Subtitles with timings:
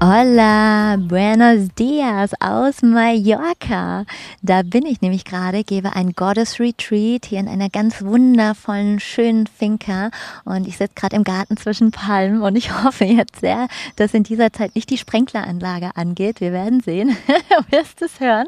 [0.00, 4.04] Hola, buenos dias aus Mallorca.
[4.42, 9.48] Da bin ich nämlich gerade, gebe ein Goddess Retreat hier in einer ganz wundervollen, schönen
[9.48, 10.10] Finca
[10.44, 14.22] und ich sitze gerade im Garten zwischen Palmen und ich hoffe jetzt sehr, dass in
[14.22, 16.40] dieser Zeit nicht die Sprenkleranlage angeht.
[16.40, 18.46] Wir werden sehen, du wirst es hören.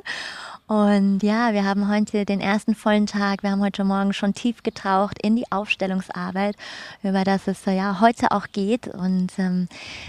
[0.71, 3.43] Und ja, wir haben heute den ersten vollen Tag.
[3.43, 6.55] Wir haben heute Morgen schon tief getaucht in die Aufstellungsarbeit,
[7.03, 8.87] über das es ja heute auch geht.
[8.87, 9.67] Und ähm,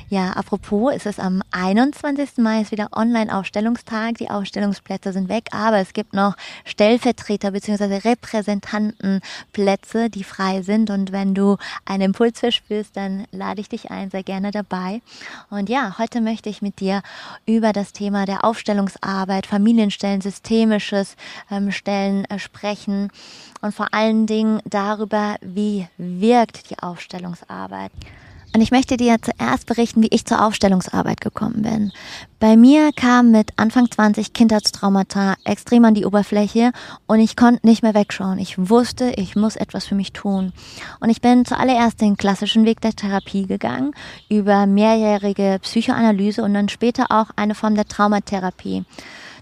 [0.10, 2.38] ja, apropos, ist es am 21.
[2.38, 4.20] Mai ist wieder Online-Aufstellungstag.
[4.20, 8.08] Die Aufstellungsplätze sind weg, aber es gibt noch Stellvertreter bzw.
[8.08, 10.92] Repräsentantenplätze, die frei sind.
[10.92, 15.02] Und wenn du einen Impuls verspürst, dann lade ich dich ein, sehr gerne dabei.
[15.50, 17.02] Und ja, heute möchte ich mit dir
[17.48, 21.16] über das Thema der Aufstellungsarbeit, Familienstellensystem, systemisches
[21.50, 23.10] ähm, Stellen äh, sprechen
[23.62, 27.92] und vor allen Dingen darüber, wie wirkt die Aufstellungsarbeit.
[28.54, 31.94] Und ich möchte dir zuerst berichten, wie ich zur Aufstellungsarbeit gekommen bin.
[32.38, 36.74] Bei mir kam mit Anfang 20 Kindheitstraumata extrem an die Oberfläche
[37.08, 38.40] und ich konnte nicht mehr wegschauen.
[38.40, 40.52] Ich wusste, ich muss etwas für mich tun.
[41.00, 43.94] Und ich bin zuallererst den klassischen Weg der Therapie gegangen,
[44.28, 48.84] über mehrjährige Psychoanalyse und dann später auch eine Form der Traumatherapie.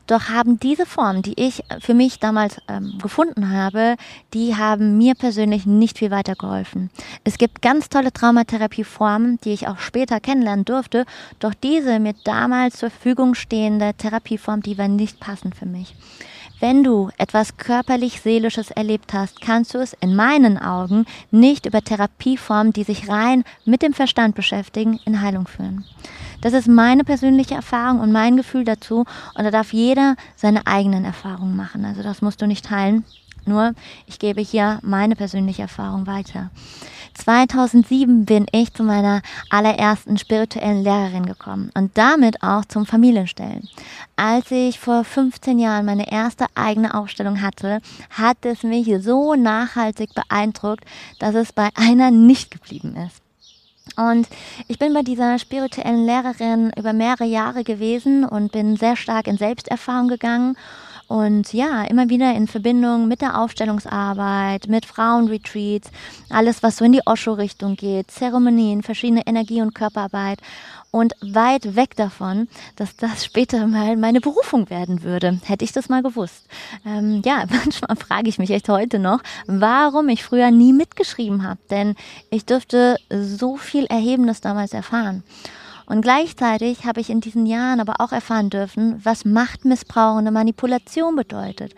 [0.10, 3.96] Doch haben diese Formen, die ich für mich damals ähm, gefunden habe,
[4.34, 6.90] die haben mir persönlich nicht viel weitergeholfen.
[7.24, 11.06] Es gibt ganz tolle Traumatherapieformen, die ich auch später kennenlernen durfte,
[11.38, 15.94] doch diese mir damals zur Verfügung stehende Therapieform, die war nicht passend für mich.
[16.60, 22.74] Wenn du etwas körperlich-seelisches erlebt hast, kannst du es in meinen Augen nicht über Therapieformen,
[22.74, 25.86] die sich rein mit dem Verstand beschäftigen, in Heilung führen.
[26.42, 29.06] Das ist meine persönliche Erfahrung und mein Gefühl dazu.
[29.36, 31.86] Und da darf jeder seine eigenen Erfahrungen machen.
[31.86, 33.06] Also das musst du nicht teilen.
[33.46, 33.74] Nur
[34.06, 36.52] ich gebe hier meine persönliche Erfahrung weiter.
[37.20, 43.68] 2007 bin ich zu meiner allerersten spirituellen Lehrerin gekommen und damit auch zum Familienstellen.
[44.16, 50.12] Als ich vor 15 Jahren meine erste eigene Aufstellung hatte, hat es mich so nachhaltig
[50.14, 50.86] beeindruckt,
[51.20, 53.22] dass es bei einer nicht geblieben ist.
[53.98, 54.28] Und
[54.68, 59.38] ich bin bei dieser spirituellen Lehrerin über mehrere Jahre gewesen und bin sehr stark in
[59.38, 60.56] Selbsterfahrung gegangen
[61.10, 65.90] und ja, immer wieder in Verbindung mit der Aufstellungsarbeit, mit Frauenretreats,
[66.30, 70.40] alles, was so in die Osho-Richtung geht, Zeremonien, verschiedene Energie- und Körperarbeit
[70.92, 75.40] und weit weg davon, dass das später mal meine Berufung werden würde.
[75.46, 76.46] Hätte ich das mal gewusst.
[76.86, 81.60] Ähm, ja, manchmal frage ich mich echt heute noch, warum ich früher nie mitgeschrieben habe,
[81.72, 81.96] denn
[82.30, 85.24] ich dürfte so viel Erhebendes damals erfahren.
[85.90, 91.16] Und gleichzeitig habe ich in diesen Jahren aber auch erfahren dürfen, was Machtmissbrauch und Manipulation
[91.16, 91.74] bedeutet.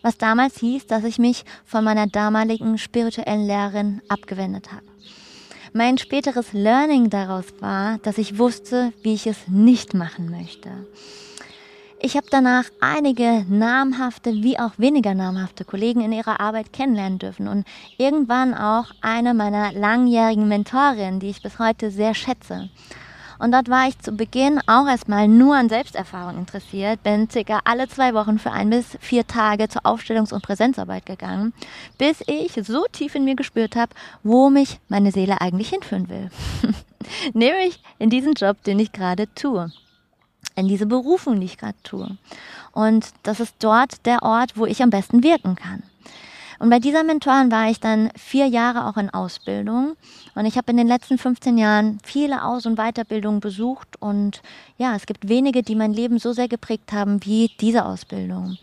[0.00, 4.86] Was damals hieß, dass ich mich von meiner damaligen spirituellen Lehrerin abgewendet habe.
[5.74, 10.70] Mein späteres Learning daraus war, dass ich wusste, wie ich es nicht machen möchte.
[12.00, 17.48] Ich habe danach einige namhafte wie auch weniger namhafte Kollegen in ihrer Arbeit kennenlernen dürfen
[17.48, 22.70] und irgendwann auch eine meiner langjährigen Mentorinnen, die ich bis heute sehr schätze.
[23.42, 27.88] Und dort war ich zu Beginn auch erstmal nur an Selbsterfahrung interessiert, bin circa alle
[27.88, 31.52] zwei Wochen für ein bis vier Tage zur Aufstellungs- und Präsenzarbeit gegangen,
[31.98, 36.30] bis ich so tief in mir gespürt habe, wo mich meine Seele eigentlich hinführen will.
[37.34, 39.72] Nämlich in diesen Job, den ich gerade tue.
[40.54, 42.16] In diese Berufung, die ich gerade tue.
[42.70, 45.82] Und das ist dort der Ort, wo ich am besten wirken kann.
[46.62, 49.96] Und bei dieser Mentorin war ich dann vier Jahre auch in Ausbildung.
[50.36, 54.00] Und ich habe in den letzten 15 Jahren viele Aus- und Weiterbildungen besucht.
[54.00, 54.42] Und
[54.78, 58.58] ja, es gibt wenige, die mein Leben so sehr geprägt haben wie diese Ausbildung.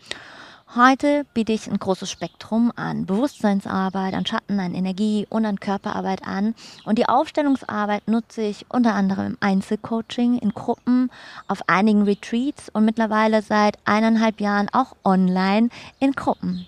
[0.74, 6.26] Heute biete ich ein großes Spektrum an Bewusstseinsarbeit, an Schatten, an Energie und an Körperarbeit
[6.26, 6.54] an.
[6.86, 11.10] Und die Aufstellungsarbeit nutze ich unter anderem im Einzelcoaching, in Gruppen,
[11.48, 15.68] auf einigen Retreats und mittlerweile seit eineinhalb Jahren auch online
[15.98, 16.66] in Gruppen.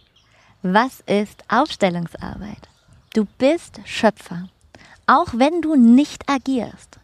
[0.65, 2.69] Was ist Aufstellungsarbeit?
[3.15, 4.49] Du bist Schöpfer,
[5.09, 7.01] auch wenn du nicht agierst.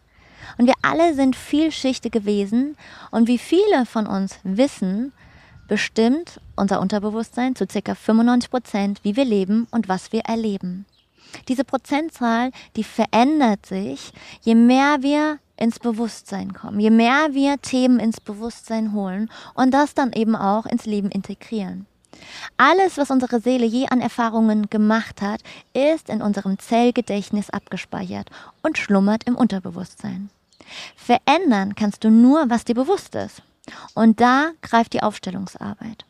[0.57, 2.77] Und wir alle sind vielschichtige Wesen
[3.11, 5.11] und wie viele von uns wissen,
[5.67, 7.95] bestimmt unser Unterbewusstsein zu ca.
[7.95, 10.85] 95 Prozent, wie wir leben und was wir erleben.
[11.49, 17.99] Diese Prozentzahl, die verändert sich, je mehr wir ins Bewusstsein kommen, je mehr wir Themen
[17.99, 21.88] ins Bewusstsein holen und das dann eben auch ins Leben integrieren.
[22.57, 25.41] Alles, was unsere Seele je an Erfahrungen gemacht hat,
[25.73, 28.29] ist in unserem Zellgedächtnis abgespeichert
[28.61, 30.29] und schlummert im Unterbewusstsein.
[30.95, 33.41] Verändern kannst du nur, was dir bewusst ist.
[33.93, 36.05] Und da greift die Aufstellungsarbeit.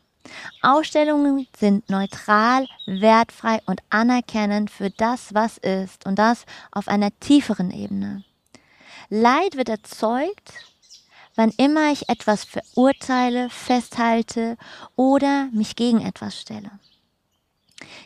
[0.62, 7.72] Ausstellungen sind neutral, wertfrei und anerkennend für das, was ist und das auf einer tieferen
[7.72, 8.24] Ebene.
[9.10, 10.54] Leid wird erzeugt,
[11.40, 14.58] wann immer ich etwas verurteile, festhalte
[14.98, 16.70] oder mich gegen etwas stelle.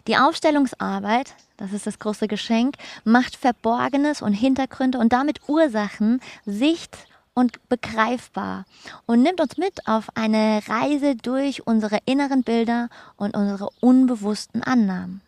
[0.06, 6.95] Die Aufstellungsarbeit, das ist das große Geschenk, macht Verborgenes und Hintergründe und damit Ursachen sicht
[7.33, 8.65] und begreifbar
[9.07, 15.21] und nimmt uns mit auf eine Reise durch unsere inneren Bilder und unsere unbewussten Annahmen.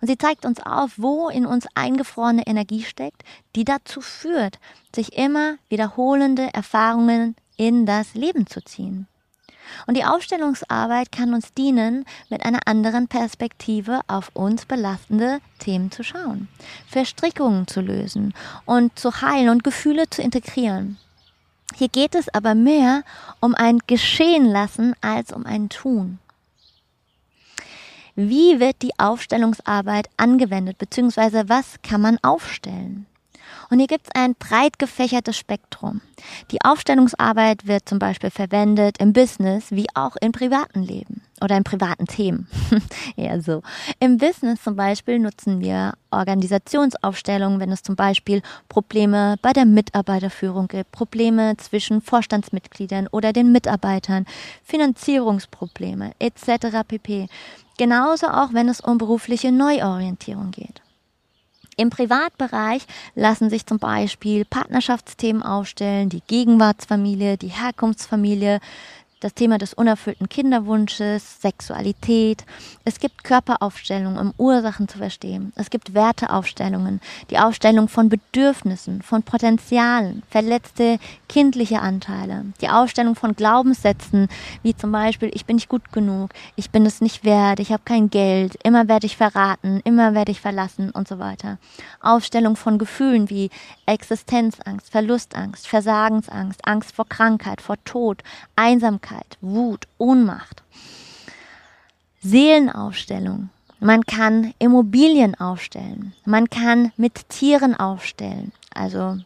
[0.00, 3.22] Und sie zeigt uns auf, wo in uns eingefrorene Energie steckt,
[3.54, 4.58] die dazu führt,
[4.94, 9.06] sich immer wiederholende Erfahrungen in das Leben zu ziehen.
[9.86, 16.04] Und die Aufstellungsarbeit kann uns dienen, mit einer anderen Perspektive auf uns belastende Themen zu
[16.04, 16.48] schauen,
[16.88, 18.34] Verstrickungen zu lösen
[18.64, 20.98] und zu heilen und Gefühle zu integrieren.
[21.74, 23.02] Hier geht es aber mehr
[23.40, 26.18] um ein Geschehen lassen als um ein Tun.
[28.18, 33.06] Wie wird die Aufstellungsarbeit angewendet, beziehungsweise was kann man aufstellen?
[33.68, 36.00] Und hier gibt es ein breit gefächertes Spektrum.
[36.50, 41.64] Die Aufstellungsarbeit wird zum Beispiel verwendet im Business wie auch im privaten Leben oder in
[41.64, 42.48] privaten Themen.
[43.16, 43.62] Eher so.
[44.00, 50.68] Im Business zum Beispiel nutzen wir Organisationsaufstellungen, wenn es zum Beispiel Probleme bei der Mitarbeiterführung
[50.68, 54.26] gibt, Probleme zwischen Vorstandsmitgliedern oder den Mitarbeitern,
[54.64, 56.78] Finanzierungsprobleme etc.
[56.86, 57.28] pp.
[57.76, 60.82] Genauso auch, wenn es um berufliche Neuorientierung geht.
[61.76, 68.60] Im Privatbereich lassen sich zum Beispiel Partnerschaftsthemen aufstellen, die Gegenwartsfamilie, die Herkunftsfamilie,
[69.26, 72.44] das Thema des unerfüllten Kinderwunsches, Sexualität.
[72.84, 75.52] Es gibt Körperaufstellungen, um Ursachen zu verstehen.
[75.56, 77.00] Es gibt Werteaufstellungen,
[77.30, 84.28] die Aufstellung von Bedürfnissen, von Potenzialen, verletzte kindliche Anteile, die Aufstellung von Glaubenssätzen,
[84.62, 87.82] wie zum Beispiel, ich bin nicht gut genug, ich bin es nicht wert, ich habe
[87.84, 91.58] kein Geld, immer werde ich verraten, immer werde ich verlassen und so weiter.
[92.00, 93.50] Aufstellung von Gefühlen wie
[93.86, 98.22] Existenzangst, Verlustangst, Versagensangst, Angst vor Krankheit, vor Tod,
[98.54, 100.62] Einsamkeit, Traurigkeit, Wut, Ohnmacht.
[102.20, 103.50] Seelenaufstellung.
[103.78, 106.14] Man kann Immobilien aufstellen.
[106.24, 108.52] Man kann mit Tieren aufstellen.
[108.74, 109.18] Also,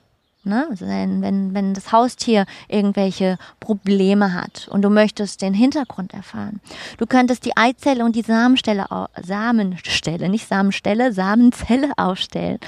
[0.42, 6.60] ne, also wenn, wenn das Haustier irgendwelche Probleme hat und du möchtest den Hintergrund erfahren.
[6.98, 8.86] Du könntest die Eizelle und die Samenstelle,
[9.22, 12.58] Samenstelle, nicht Samenstelle, Samenzelle aufstellen.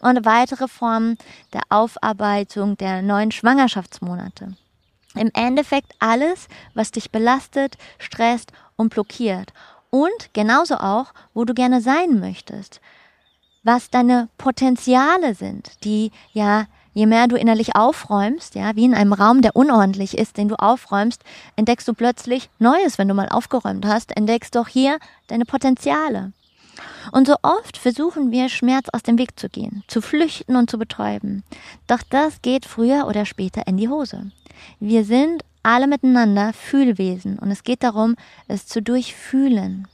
[0.00, 1.18] Und weitere Formen
[1.52, 4.54] der Aufarbeitung der neuen Schwangerschaftsmonate.
[5.18, 9.52] Im Endeffekt alles, was dich belastet, stresst und blockiert.
[9.90, 12.80] Und genauso auch, wo du gerne sein möchtest.
[13.62, 19.12] Was deine Potenziale sind, die ja, je mehr du innerlich aufräumst, ja, wie in einem
[19.12, 21.22] Raum, der unordentlich ist, den du aufräumst,
[21.56, 26.32] entdeckst du plötzlich Neues, wenn du mal aufgeräumt hast, entdeckst doch hier deine Potenziale.
[27.12, 30.78] Und so oft versuchen wir, Schmerz aus dem Weg zu gehen, zu flüchten und zu
[30.78, 31.42] betäuben.
[31.86, 34.30] Doch das geht früher oder später in die Hose.
[34.80, 38.16] Wir sind alle miteinander Fühlwesen und es geht darum,
[38.46, 39.86] es zu durchfühlen.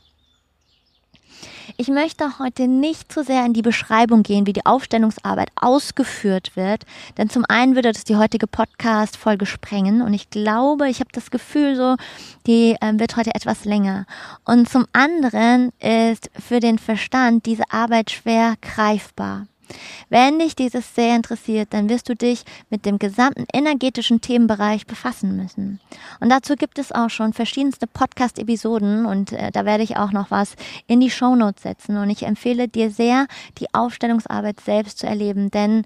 [1.77, 6.85] Ich möchte heute nicht zu sehr in die Beschreibung gehen, wie die Aufstellungsarbeit ausgeführt wird,
[7.17, 11.31] denn zum einen würde das die heutige Podcast-Folge sprengen und ich glaube, ich habe das
[11.31, 11.97] Gefühl so,
[12.47, 14.07] die äh, wird heute etwas länger.
[14.45, 19.47] Und zum anderen ist für den Verstand diese Arbeit schwer greifbar.
[20.09, 25.37] Wenn dich dieses sehr interessiert, dann wirst du dich mit dem gesamten energetischen Themenbereich befassen
[25.37, 25.81] müssen.
[26.21, 30.31] Und dazu gibt es auch schon verschiedenste Podcast-Episoden und äh, da werde ich auch noch
[30.31, 30.55] was
[30.87, 31.97] in die Shownotes setzen.
[31.97, 33.27] Und ich empfehle dir sehr,
[33.59, 35.85] die Aufstellungsarbeit selbst zu erleben, denn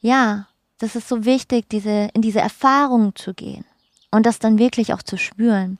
[0.00, 0.46] ja,
[0.78, 3.64] das ist so wichtig, diese, in diese Erfahrung zu gehen
[4.10, 5.78] und das dann wirklich auch zu spüren.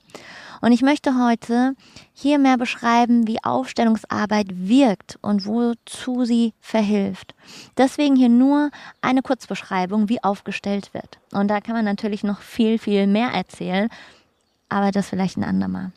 [0.61, 1.75] Und ich möchte heute
[2.13, 7.33] hier mehr beschreiben, wie Aufstellungsarbeit wirkt und wozu sie verhilft.
[7.77, 11.19] Deswegen hier nur eine Kurzbeschreibung, wie aufgestellt wird.
[11.31, 13.89] Und da kann man natürlich noch viel, viel mehr erzählen,
[14.67, 15.91] aber das vielleicht ein andermal.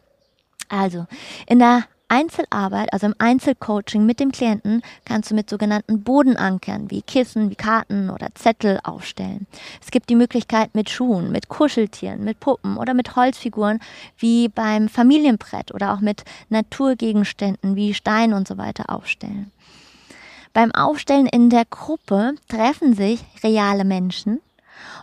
[0.68, 1.06] Also,
[1.46, 7.00] in der Einzelarbeit, also im Einzelcoaching mit dem Klienten, kannst du mit sogenannten Bodenankern wie
[7.00, 9.46] Kissen, wie Karten oder Zettel aufstellen.
[9.80, 13.80] Es gibt die Möglichkeit mit Schuhen, mit Kuscheltieren, mit Puppen oder mit Holzfiguren
[14.18, 19.50] wie beim Familienbrett oder auch mit Naturgegenständen wie Stein und so weiter aufstellen.
[20.52, 24.42] Beim Aufstellen in der Gruppe treffen sich reale Menschen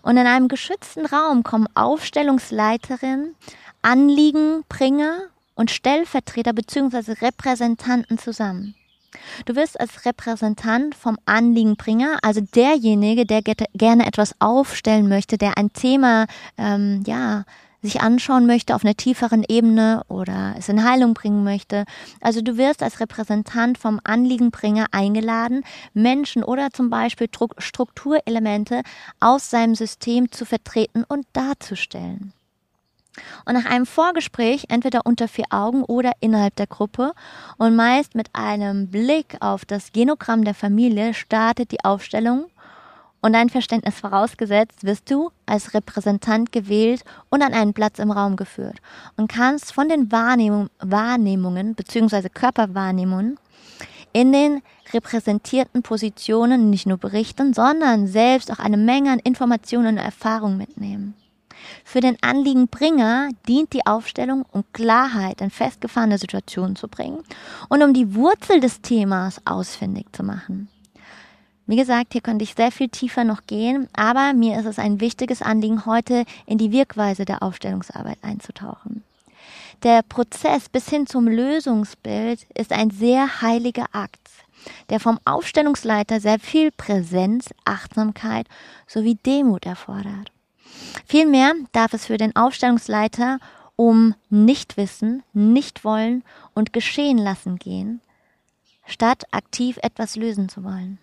[0.03, 3.35] und in einem geschützten Raum kommen Aufstellungsleiterinnen,
[3.81, 5.21] Anliegenbringer
[5.59, 7.11] und Stellvertreter bzw.
[7.21, 8.75] Repräsentanten zusammen.
[9.45, 15.73] Du wirst als Repräsentant vom Anliegenbringer, also derjenige, der gerne etwas aufstellen möchte, der ein
[15.73, 17.43] Thema, ähm, ja,
[17.81, 21.85] sich anschauen möchte auf einer tieferen Ebene oder es in Heilung bringen möchte.
[22.21, 25.63] Also du wirst als Repräsentant vom Anliegenbringer eingeladen,
[25.93, 28.81] Menschen oder zum Beispiel Strukturelemente
[29.19, 32.33] aus seinem System zu vertreten und darzustellen.
[33.45, 37.13] Und nach einem Vorgespräch, entweder unter vier Augen oder innerhalb der Gruppe
[37.57, 42.45] und meist mit einem Blick auf das Genogramm der Familie, startet die Aufstellung
[43.21, 48.35] und dein Verständnis vorausgesetzt, wirst du als Repräsentant gewählt und an einen Platz im Raum
[48.35, 48.77] geführt
[49.17, 52.29] und kannst von den Wahrnehmung, Wahrnehmungen bzw.
[52.29, 53.37] Körperwahrnehmungen
[54.13, 54.61] in den
[54.93, 61.13] repräsentierten Positionen nicht nur berichten, sondern selbst auch eine Menge an Informationen und Erfahrungen mitnehmen.
[61.83, 67.23] Für den Anliegenbringer dient die Aufstellung, um Klarheit in festgefahrene Situationen zu bringen
[67.69, 70.69] und um die Wurzel des Themas ausfindig zu machen.
[71.69, 74.99] Wie gesagt, hier könnte ich sehr viel tiefer noch gehen, aber mir ist es ein
[74.99, 79.03] wichtiges Anliegen, heute in die Wirkweise der Aufstellungsarbeit einzutauchen.
[79.83, 84.19] Der Prozess bis hin zum Lösungsbild ist ein sehr heiliger Akt,
[84.89, 88.47] der vom Aufstellungsleiter sehr viel Präsenz, Achtsamkeit
[88.87, 90.31] sowie Demut erfordert.
[91.05, 93.39] Vielmehr darf es für den Aufstellungsleiter
[93.75, 96.23] um Nichtwissen, Nichtwollen
[96.53, 98.01] und Geschehen lassen gehen,
[98.85, 100.99] statt aktiv etwas lösen zu wollen.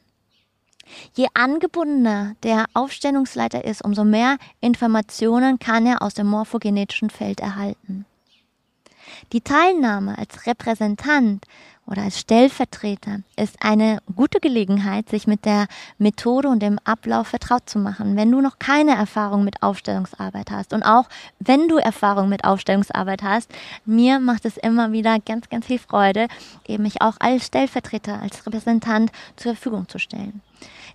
[1.15, 8.07] Je angebundener der Aufstellungsleiter ist, umso mehr Informationen kann er aus dem morphogenetischen Feld erhalten.
[9.33, 11.45] Die Teilnahme als Repräsentant
[11.87, 17.69] oder als Stellvertreter ist eine gute Gelegenheit, sich mit der Methode und dem Ablauf vertraut
[17.69, 20.73] zu machen, wenn du noch keine Erfahrung mit Aufstellungsarbeit hast.
[20.73, 23.51] Und auch wenn du Erfahrung mit Aufstellungsarbeit hast,
[23.85, 26.27] mir macht es immer wieder ganz, ganz viel Freude,
[26.67, 30.41] eben mich auch als Stellvertreter, als Repräsentant zur Verfügung zu stellen.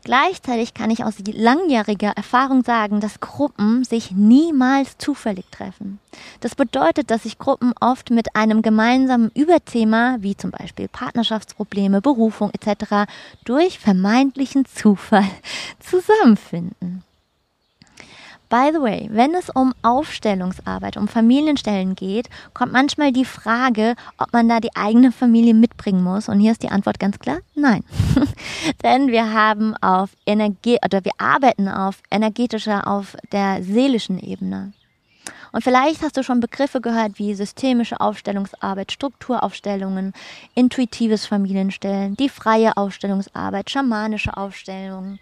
[0.03, 5.99] Gleichzeitig kann ich aus langjähriger Erfahrung sagen, dass Gruppen sich niemals zufällig treffen.
[6.39, 12.51] Das bedeutet, dass sich Gruppen oft mit einem gemeinsamen Überthema, wie zum Beispiel Partnerschaftsprobleme, Berufung
[12.51, 13.11] etc.,
[13.45, 15.29] durch vermeintlichen Zufall
[15.79, 17.03] zusammenfinden.
[18.51, 24.33] By the way, wenn es um Aufstellungsarbeit, um Familienstellen geht, kommt manchmal die Frage, ob
[24.33, 26.27] man da die eigene Familie mitbringen muss.
[26.27, 27.85] Und hier ist die Antwort ganz klar, nein.
[28.83, 34.73] Denn wir haben auf Energie, oder wir arbeiten auf energetischer, auf der seelischen Ebene.
[35.53, 40.13] Und vielleicht hast du schon Begriffe gehört wie systemische Aufstellungsarbeit, Strukturaufstellungen,
[40.55, 45.19] intuitives Familienstellen, die freie Aufstellungsarbeit, schamanische Aufstellungen,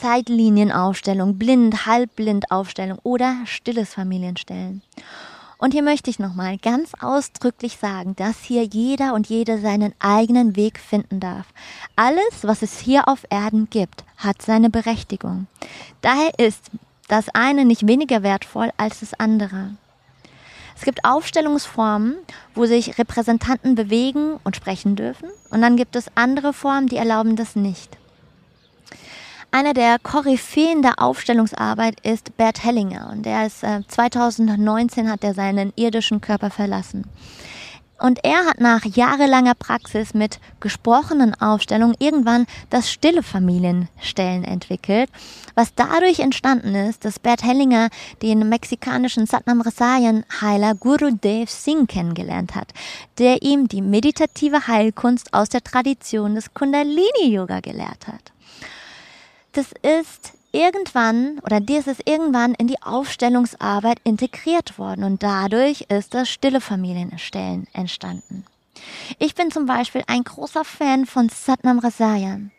[0.00, 4.82] Zeitlinienaufstellung, blind, halbblind Aufstellung oder stilles Familienstellen.
[5.58, 10.56] Und hier möchte ich nochmal ganz ausdrücklich sagen, dass hier jeder und jede seinen eigenen
[10.56, 11.46] Weg finden darf.
[11.96, 15.48] Alles, was es hier auf Erden gibt, hat seine Berechtigung.
[16.00, 16.70] Daher ist
[17.08, 19.76] das eine nicht weniger wertvoll als das andere.
[20.76, 22.16] Es gibt Aufstellungsformen,
[22.54, 25.28] wo sich Repräsentanten bewegen und sprechen dürfen.
[25.50, 27.99] Und dann gibt es andere Formen, die erlauben das nicht.
[29.52, 35.34] Einer der Koryphäen der Aufstellungsarbeit ist Bert Hellinger und der ist äh, 2019 hat er
[35.34, 37.04] seinen irdischen Körper verlassen.
[37.98, 45.10] Und er hat nach jahrelanger Praxis mit gesprochenen Aufstellungen irgendwann das stille Familienstellen entwickelt,
[45.56, 47.88] was dadurch entstanden ist, dass Bert Hellinger
[48.22, 52.72] den mexikanischen Satnam Rasayan Heiler Guru Dev Singh kennengelernt hat,
[53.18, 58.32] der ihm die meditative Heilkunst aus der Tradition des Kundalini Yoga gelehrt hat
[59.52, 66.14] das ist irgendwann oder dies ist irgendwann in die Aufstellungsarbeit integriert worden und dadurch ist
[66.14, 68.44] das stille Familienstellen entstanden.
[69.18, 72.50] Ich bin zum Beispiel ein großer Fan von Satnam Rasayan.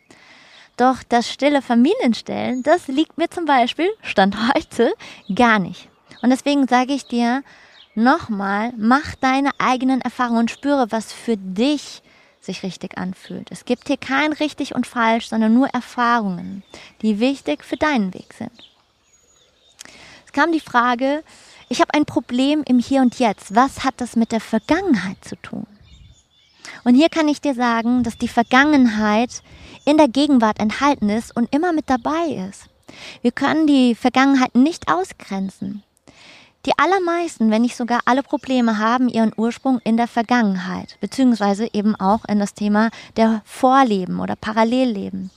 [0.78, 4.94] Doch das stille Familienstellen, das liegt mir zum Beispiel, Stand heute,
[5.36, 5.90] gar nicht.
[6.22, 7.44] Und deswegen sage ich dir
[7.96, 12.02] nochmal, mach deine eigenen Erfahrungen und spüre, was für dich
[12.42, 13.50] sich richtig anfühlt.
[13.52, 16.64] Es gibt hier kein richtig und falsch, sondern nur Erfahrungen,
[17.02, 18.52] die wichtig für deinen Weg sind.
[20.26, 21.24] Es kam die Frage,
[21.70, 23.56] ich habe ein Problem im Hier und Jetzt.
[23.56, 25.68] Was hat das mit der Vergangenheit zu tun?
[26.84, 29.42] Und hier kann ich dir sagen, dass die Vergangenheit
[29.86, 32.66] in der Gegenwart enthalten ist und immer mit dabei ist.
[33.22, 35.84] Wir können die Vergangenheit nicht ausgrenzen.
[36.68, 41.96] Die allermeisten, wenn nicht sogar alle Probleme, haben ihren Ursprung in der Vergangenheit, beziehungsweise eben
[41.96, 45.32] auch in das Thema der Vorleben oder Parallelleben.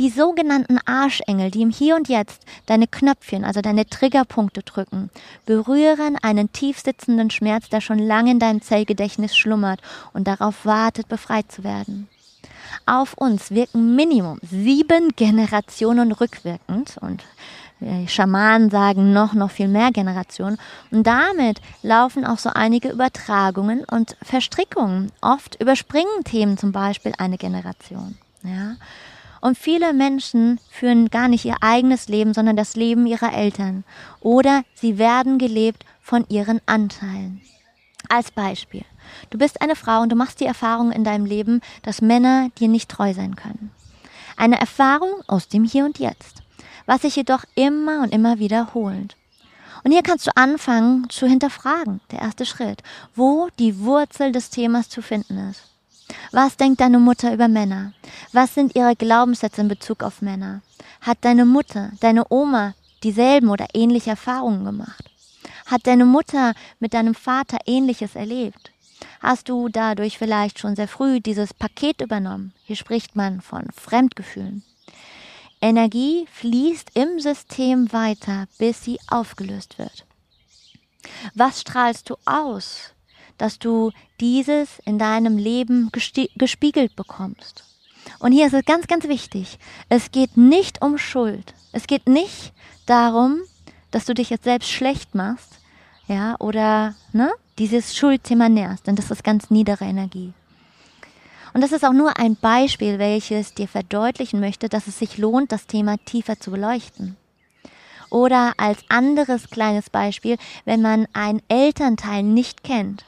[0.00, 5.10] Die sogenannten Arschengel, die im Hier und Jetzt deine Knöpfchen, also deine Triggerpunkte drücken,
[5.46, 9.80] berühren einen tiefsitzenden Schmerz, der schon lange in deinem Zellgedächtnis schlummert
[10.12, 12.08] und darauf wartet, befreit zu werden.
[12.86, 17.22] Auf uns wirken Minimum sieben Generationen rückwirkend und
[18.06, 20.58] Schamanen sagen noch, noch viel mehr Generationen.
[20.90, 25.12] Und damit laufen auch so einige Übertragungen und Verstrickungen.
[25.20, 28.16] Oft überspringen Themen zum Beispiel eine Generation.
[28.42, 28.76] Ja.
[29.40, 33.84] Und viele Menschen führen gar nicht ihr eigenes Leben, sondern das Leben ihrer Eltern.
[34.20, 37.42] Oder sie werden gelebt von ihren Anteilen.
[38.08, 38.84] Als Beispiel.
[39.30, 42.68] Du bist eine Frau und du machst die Erfahrung in deinem Leben, dass Männer dir
[42.68, 43.70] nicht treu sein können.
[44.36, 46.43] Eine Erfahrung aus dem Hier und Jetzt
[46.86, 49.16] was sich jedoch immer und immer wiederholt.
[49.82, 52.82] Und hier kannst du anfangen zu hinterfragen, der erste Schritt,
[53.14, 55.62] wo die Wurzel des Themas zu finden ist.
[56.32, 57.92] Was denkt deine Mutter über Männer?
[58.32, 60.62] Was sind ihre Glaubenssätze in Bezug auf Männer?
[61.00, 65.04] Hat deine Mutter, deine Oma dieselben oder ähnliche Erfahrungen gemacht?
[65.66, 68.72] Hat deine Mutter mit deinem Vater ähnliches erlebt?
[69.20, 72.52] Hast du dadurch vielleicht schon sehr früh dieses Paket übernommen?
[72.64, 74.62] Hier spricht man von Fremdgefühlen.
[75.64, 80.04] Energie fließt im System weiter, bis sie aufgelöst wird.
[81.34, 82.92] Was strahlst du aus,
[83.38, 83.90] dass du
[84.20, 87.64] dieses in deinem Leben gespiegelt bekommst?
[88.18, 89.58] Und hier ist es ganz, ganz wichtig.
[89.88, 91.54] Es geht nicht um Schuld.
[91.72, 92.52] Es geht nicht
[92.84, 93.40] darum,
[93.90, 95.60] dass du dich jetzt selbst schlecht machst,
[96.08, 100.34] ja, oder, ne, dieses Schuldthema nährst, denn das ist ganz niedere Energie.
[101.54, 105.52] Und das ist auch nur ein Beispiel, welches dir verdeutlichen möchte, dass es sich lohnt,
[105.52, 107.16] das Thema tiefer zu beleuchten.
[108.10, 113.04] Oder als anderes kleines Beispiel, wenn man einen Elternteil nicht kennt,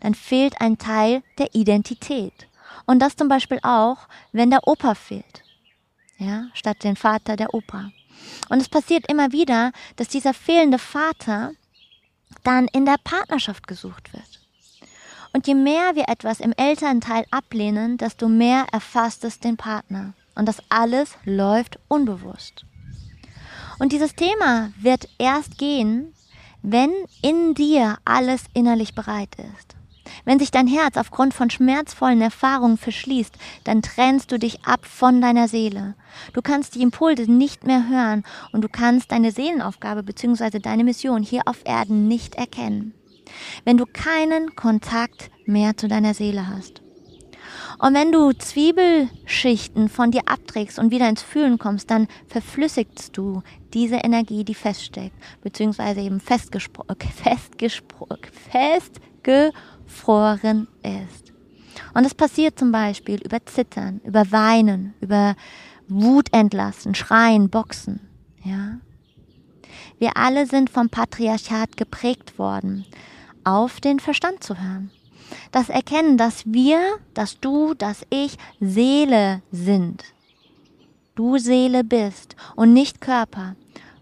[0.00, 2.46] dann fehlt ein Teil der Identität.
[2.86, 3.98] Und das zum Beispiel auch,
[4.32, 5.42] wenn der Opa fehlt.
[6.18, 7.90] Ja, statt den Vater der Opa.
[8.48, 11.52] Und es passiert immer wieder, dass dieser fehlende Vater
[12.44, 14.37] dann in der Partnerschaft gesucht wird.
[15.32, 20.14] Und je mehr wir etwas im Elternteil ablehnen, desto mehr erfasst es den Partner.
[20.34, 22.64] Und das alles läuft unbewusst.
[23.78, 26.12] Und dieses Thema wird erst gehen,
[26.62, 26.90] wenn
[27.22, 29.76] in dir alles innerlich bereit ist.
[30.24, 35.20] Wenn sich dein Herz aufgrund von schmerzvollen Erfahrungen verschließt, dann trennst du dich ab von
[35.20, 35.94] deiner Seele.
[36.32, 40.58] Du kannst die Impulse nicht mehr hören und du kannst deine Seelenaufgabe bzw.
[40.58, 42.97] deine Mission hier auf Erden nicht erkennen
[43.64, 46.82] wenn du keinen Kontakt mehr zu deiner Seele hast.
[47.78, 53.42] Und wenn du Zwiebelschichten von dir abträgst und wieder ins Fühlen kommst, dann verflüssigst du
[53.72, 56.20] diese Energie, die feststeckt, beziehungsweise eben
[58.50, 61.32] festgefroren ist.
[61.94, 65.36] Und es passiert zum Beispiel über Zittern, über Weinen, über
[65.86, 68.00] Wut entlassen, Schreien, Boxen,
[68.44, 68.78] ja.
[69.98, 72.86] Wir alle sind vom Patriarchat geprägt worden
[73.48, 74.90] auf den Verstand zu hören.
[75.52, 76.80] Das Erkennen, dass wir,
[77.14, 80.04] dass du, dass ich Seele sind.
[81.14, 83.56] Du Seele bist und nicht Körper,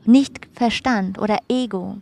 [0.04, 1.98] nicht Verstand oder Ego,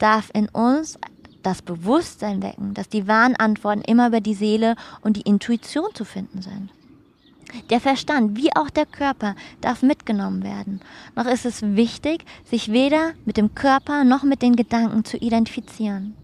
[0.00, 0.98] darf in uns
[1.44, 6.04] das Bewusstsein wecken, dass die wahren Antworten immer über die Seele und die Intuition zu
[6.04, 6.70] finden sind.
[7.70, 10.80] Der Verstand wie auch der Körper darf mitgenommen werden.
[11.14, 16.16] Noch ist es wichtig, sich weder mit dem Körper noch mit den Gedanken zu identifizieren.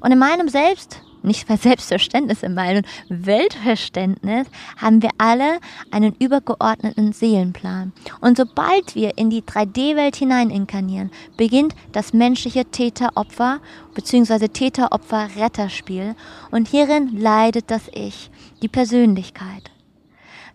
[0.00, 5.58] Und in meinem Selbst, nicht bei Selbstverständnis, in meinem Weltverständnis haben wir alle
[5.90, 7.92] einen übergeordneten Seelenplan.
[8.20, 13.60] Und sobald wir in die 3D-Welt hinein inkarnieren, beginnt das menschliche Täter-Opfer
[13.94, 14.48] bzw.
[14.48, 16.14] Täter-Opfer-Retterspiel.
[16.50, 18.30] Und hierin leidet das Ich,
[18.62, 19.70] die Persönlichkeit.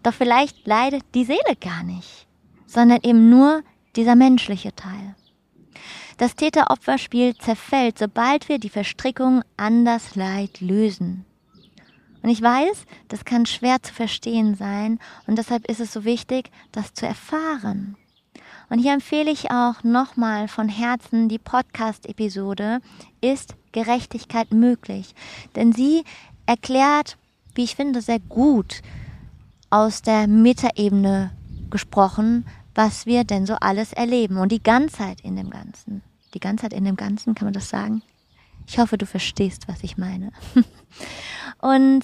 [0.02, 2.28] Doch vielleicht leidet die Seele gar nicht,
[2.66, 3.64] sondern eben nur
[3.96, 5.16] dieser menschliche Teil.
[6.18, 11.26] Das Täter-Opfer-Spiel zerfällt, sobald wir die Verstrickung an das Leid lösen.
[12.22, 16.50] Und ich weiß, das kann schwer zu verstehen sein und deshalb ist es so wichtig,
[16.72, 17.98] das zu erfahren.
[18.70, 22.80] Und hier empfehle ich auch nochmal von Herzen die Podcast-Episode
[23.22, 25.14] Ist Gerechtigkeit möglich?
[25.56, 26.04] Denn sie
[26.46, 27.18] erklärt,
[27.54, 28.82] wie ich finde, sehr gut
[29.70, 31.32] aus der Metaebene
[31.70, 32.46] gesprochen,
[32.76, 36.04] was wir denn so alles erleben und die Ganzheit in dem Ganzen.
[36.34, 38.02] Die Ganzheit in dem Ganzen, kann man das sagen?
[38.68, 40.32] Ich hoffe, du verstehst, was ich meine.
[41.62, 42.04] und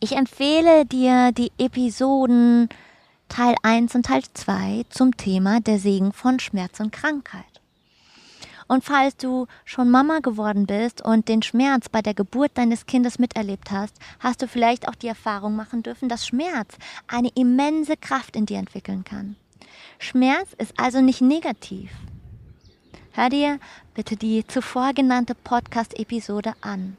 [0.00, 2.68] ich empfehle dir die Episoden
[3.28, 7.44] Teil 1 und Teil 2 zum Thema der Segen von Schmerz und Krankheit.
[8.68, 13.18] Und falls du schon Mama geworden bist und den Schmerz bei der Geburt deines Kindes
[13.18, 18.36] miterlebt hast, hast du vielleicht auch die Erfahrung machen dürfen, dass Schmerz eine immense Kraft
[18.36, 19.36] in dir entwickeln kann.
[19.98, 21.90] Schmerz ist also nicht negativ.
[23.12, 23.58] Hör dir
[23.94, 26.96] bitte die zuvor genannte Podcast-Episode an.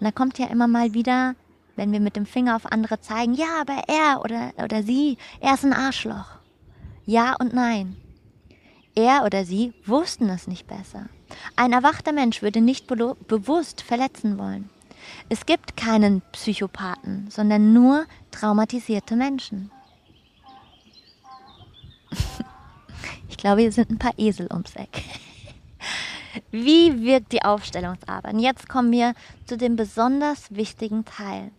[0.00, 1.34] Und da kommt ja immer mal wieder,
[1.76, 5.54] wenn wir mit dem Finger auf andere zeigen, ja, aber er oder, oder sie, er
[5.54, 6.38] ist ein Arschloch.
[7.04, 7.96] Ja und nein.
[8.94, 11.08] Er oder sie wussten es nicht besser.
[11.56, 14.70] Ein erwachter Mensch würde nicht be bewusst verletzen wollen.
[15.28, 19.70] Es gibt keinen Psychopathen, sondern nur traumatisierte Menschen.
[23.28, 25.02] Ich glaube, hier sind ein paar Esel ums Eck.
[26.50, 28.34] Wie wirkt die Aufstellungsarbeit?
[28.34, 29.14] Und jetzt kommen wir
[29.46, 31.50] zu dem besonders wichtigen Teil.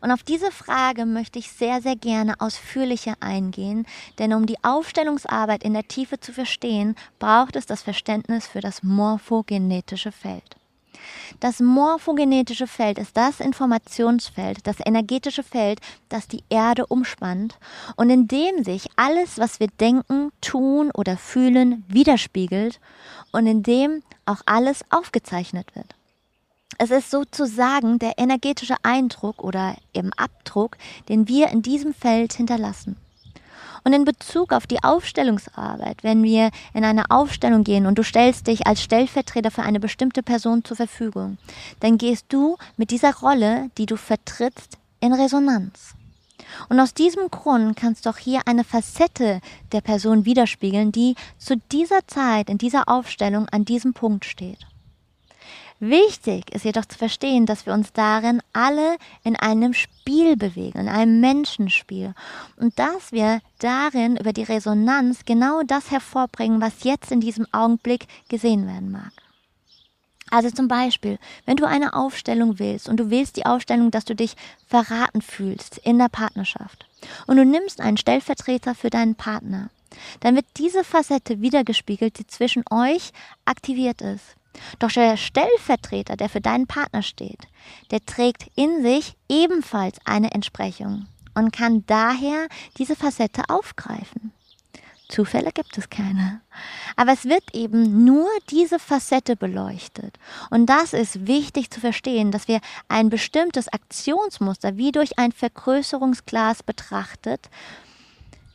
[0.00, 3.86] Und auf diese Frage möchte ich sehr, sehr gerne ausführlicher eingehen,
[4.18, 8.82] denn um die Aufstellungsarbeit in der Tiefe zu verstehen, braucht es das Verständnis für das
[8.82, 10.59] morphogenetische Feld.
[11.40, 17.58] Das morphogenetische Feld ist das Informationsfeld, das energetische Feld, das die Erde umspannt
[17.96, 22.80] und in dem sich alles, was wir denken, tun oder fühlen, widerspiegelt
[23.32, 25.94] und in dem auch alles aufgezeichnet wird.
[26.78, 32.96] Es ist sozusagen der energetische Eindruck oder im Abdruck, den wir in diesem Feld hinterlassen.
[33.84, 38.46] Und in Bezug auf die Aufstellungsarbeit, wenn wir in eine Aufstellung gehen und du stellst
[38.46, 41.38] dich als Stellvertreter für eine bestimmte Person zur Verfügung,
[41.80, 45.94] dann gehst du mit dieser Rolle, die du vertrittst, in Resonanz.
[46.68, 49.40] Und aus diesem Grund kannst du auch hier eine Facette
[49.72, 54.66] der Person widerspiegeln, die zu dieser Zeit, in dieser Aufstellung, an diesem Punkt steht.
[55.82, 60.88] Wichtig ist jedoch zu verstehen, dass wir uns darin alle in einem Spiel bewegen, in
[60.88, 62.14] einem Menschenspiel.
[62.56, 68.06] Und dass wir darin über die Resonanz genau das hervorbringen, was jetzt in diesem Augenblick
[68.28, 69.12] gesehen werden mag.
[70.30, 74.14] Also zum Beispiel, wenn du eine Aufstellung willst und du willst die Aufstellung, dass du
[74.14, 76.86] dich verraten fühlst in der Partnerschaft
[77.26, 79.70] und du nimmst einen Stellvertreter für deinen Partner,
[80.20, 83.12] dann wird diese Facette wiedergespiegelt, die zwischen euch
[83.46, 84.36] aktiviert ist.
[84.78, 87.46] Doch der Stellvertreter, der für deinen Partner steht,
[87.90, 94.32] der trägt in sich ebenfalls eine Entsprechung und kann daher diese Facette aufgreifen.
[95.10, 96.40] Zufälle gibt es keine.
[96.96, 100.18] Aber es wird eben nur diese Facette beleuchtet.
[100.50, 106.62] Und das ist wichtig zu verstehen, dass wir ein bestimmtes Aktionsmuster wie durch ein Vergrößerungsglas
[106.62, 107.50] betrachtet,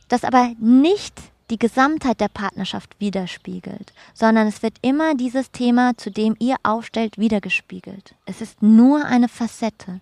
[0.08, 1.14] das aber nicht
[1.50, 7.18] die Gesamtheit der Partnerschaft widerspiegelt, sondern es wird immer dieses Thema, zu dem ihr aufstellt,
[7.18, 8.14] wiedergespiegelt.
[8.24, 10.00] Es ist nur eine Facette.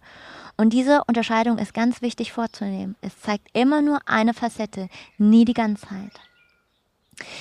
[0.56, 2.96] Und diese Unterscheidung ist ganz wichtig vorzunehmen.
[3.00, 6.12] Es zeigt immer nur eine Facette, nie die Ganzheit.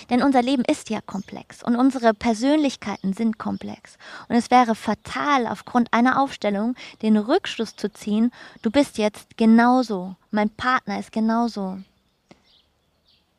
[0.09, 3.97] Denn unser Leben ist ja komplex und unsere Persönlichkeiten sind komplex.
[4.27, 10.15] Und es wäre fatal, aufgrund einer Aufstellung den Rückschluss zu ziehen, du bist jetzt genauso,
[10.31, 11.79] mein Partner ist genauso.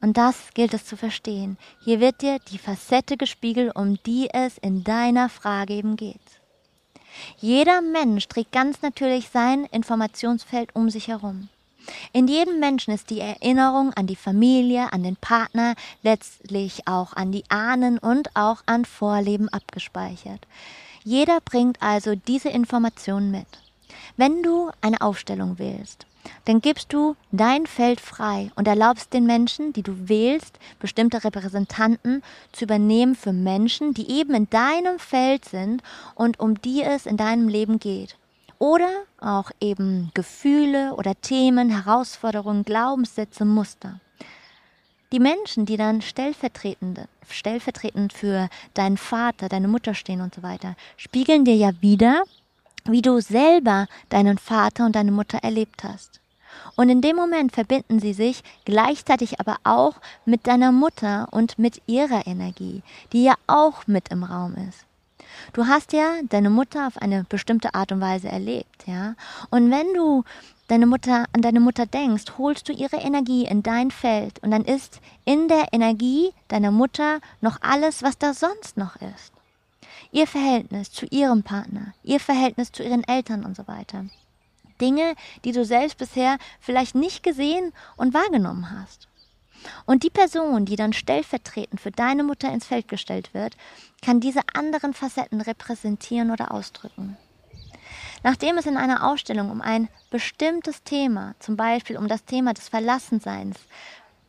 [0.04, 1.56] Und das gilt es zu verstehen.
[1.82, 6.20] Hier wird dir die Facette gespiegelt, um die es in deiner Frage eben geht.
[7.38, 11.48] Jeder Mensch trägt ganz natürlich sein Informationsfeld um sich herum.
[12.12, 17.32] In jedem Menschen ist die Erinnerung an die Familie, an den Partner, letztlich auch an
[17.32, 20.46] die Ahnen und auch an Vorleben abgespeichert.
[21.02, 23.46] Jeder bringt also diese Informationen mit.
[24.16, 26.06] Wenn du eine Aufstellung wählst,
[26.44, 32.22] dann gibst du dein Feld frei und erlaubst den Menschen, die du wählst, bestimmte Repräsentanten
[32.52, 35.82] zu übernehmen für Menschen, die eben in deinem Feld sind
[36.14, 38.16] und um die es in deinem Leben geht.
[38.58, 44.00] Oder auch eben Gefühle oder Themen, Herausforderungen, Glaubenssätze, Muster.
[45.12, 50.76] Die Menschen, die dann stellvertretend, stellvertretend für deinen Vater, deine Mutter stehen und so weiter,
[50.96, 52.24] spiegeln dir ja wieder,
[52.86, 56.20] wie du selber deinen Vater und deine Mutter erlebt hast.
[56.76, 59.94] Und in dem Moment verbinden sie sich gleichzeitig aber auch
[60.24, 64.84] mit deiner Mutter und mit ihrer Energie, die ja auch mit im Raum ist.
[65.52, 69.14] Du hast ja deine Mutter auf eine bestimmte Art und Weise erlebt, ja?
[69.50, 70.24] Und wenn du
[70.68, 74.64] deine Mutter an deine Mutter denkst, holst du ihre Energie in dein Feld und dann
[74.64, 79.34] ist in der Energie deiner Mutter noch alles, was da sonst noch ist
[80.14, 84.06] ihr Verhältnis zu ihrem Partner, ihr Verhältnis zu ihren Eltern und so weiter.
[84.80, 89.08] Dinge, die du selbst bisher vielleicht nicht gesehen und wahrgenommen hast.
[89.86, 93.56] Und die Person, die dann stellvertretend für deine Mutter ins Feld gestellt wird,
[94.02, 97.16] kann diese anderen Facetten repräsentieren oder ausdrücken.
[98.22, 102.68] Nachdem es in einer Ausstellung um ein bestimmtes Thema, zum Beispiel um das Thema des
[102.68, 103.58] Verlassenseins,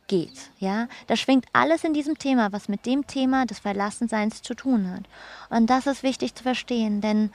[0.06, 0.50] geht.
[0.58, 4.90] Ja, da schwingt alles in diesem Thema, was mit dem Thema des Verlassenseins zu tun
[4.90, 5.04] hat.
[5.50, 7.30] Und das ist wichtig zu verstehen, denn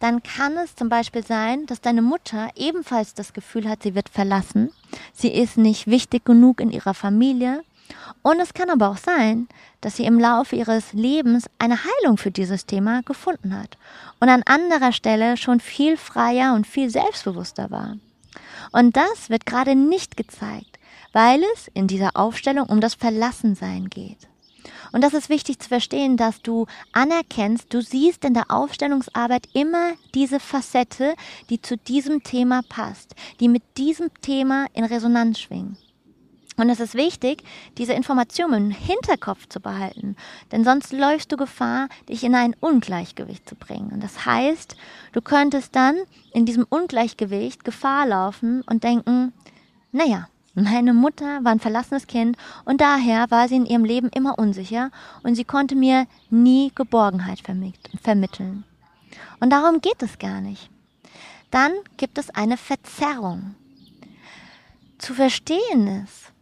[0.00, 4.08] dann kann es zum Beispiel sein, dass deine Mutter ebenfalls das Gefühl hat, sie wird
[4.08, 4.70] verlassen,
[5.12, 7.62] sie ist nicht wichtig genug in ihrer Familie.
[8.22, 9.48] Und es kann aber auch sein,
[9.80, 13.76] dass sie im Laufe ihres Lebens eine Heilung für dieses Thema gefunden hat
[14.20, 17.96] und an anderer Stelle schon viel freier und viel selbstbewusster war.
[18.72, 20.78] Und das wird gerade nicht gezeigt,
[21.14, 24.28] weil es in dieser Aufstellung um das Verlassensein geht.
[24.92, 29.92] Und das ist wichtig zu verstehen, dass du anerkennst, du siehst in der Aufstellungsarbeit immer
[30.14, 31.14] diese Facette,
[31.50, 35.78] die zu diesem Thema passt, die mit diesem Thema in Resonanz schwingt.
[36.56, 37.42] Und es ist wichtig,
[37.78, 40.16] diese Informationen im Hinterkopf zu behalten,
[40.52, 43.90] denn sonst läufst du Gefahr, dich in ein Ungleichgewicht zu bringen.
[43.92, 44.76] Und das heißt,
[45.12, 45.96] du könntest dann
[46.32, 49.32] in diesem Ungleichgewicht Gefahr laufen und denken,
[49.90, 54.38] naja, meine Mutter war ein verlassenes Kind und daher war sie in ihrem Leben immer
[54.38, 54.90] unsicher
[55.22, 57.42] und sie konnte mir nie Geborgenheit
[58.00, 58.64] vermitteln.
[59.40, 60.70] Und darum geht es gar nicht.
[61.50, 63.56] Dann gibt es eine Verzerrung.
[64.98, 66.32] Zu verstehen ist,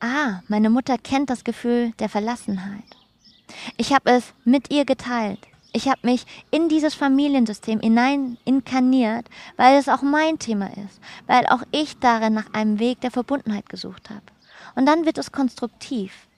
[0.00, 2.96] ah, meine Mutter kennt das Gefühl der Verlassenheit.
[3.76, 5.40] Ich habe es mit ihr geteilt.
[5.76, 11.44] Ich habe mich in dieses Familiensystem hinein inkarniert, weil es auch mein Thema ist, weil
[11.48, 14.22] auch ich darin nach einem Weg der Verbundenheit gesucht habe.
[14.74, 16.28] Und dann wird es konstruktiv.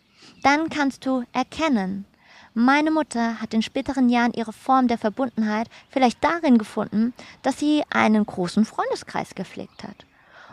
[0.42, 2.05] Dann kannst du erkennen,
[2.53, 7.85] meine Mutter hat in späteren Jahren ihre Form der Verbundenheit vielleicht darin gefunden, dass sie
[7.90, 10.05] einen großen Freundeskreis gepflegt hat.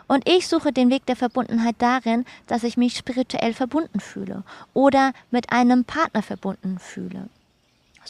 [0.06, 4.44] Und ich suche den Weg der Verbundenheit darin, dass ich mich spirituell verbunden fühle
[4.74, 7.28] oder mit einem Partner verbunden fühle.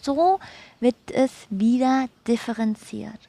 [0.03, 0.41] So
[0.81, 3.29] wird es wieder differenziert.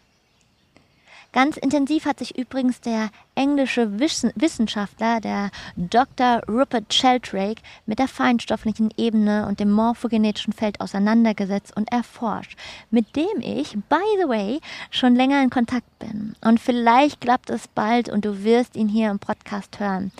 [1.33, 6.41] Ganz intensiv hat sich übrigens der englische Wissenschaftler, der Dr.
[6.47, 12.57] Rupert Sheldrake, mit der feinstofflichen Ebene und dem morphogenetischen Feld auseinandergesetzt und erforscht,
[12.89, 16.35] mit dem ich, by the way, schon länger in Kontakt bin.
[16.41, 20.11] Und vielleicht klappt es bald und du wirst ihn hier im Podcast hören.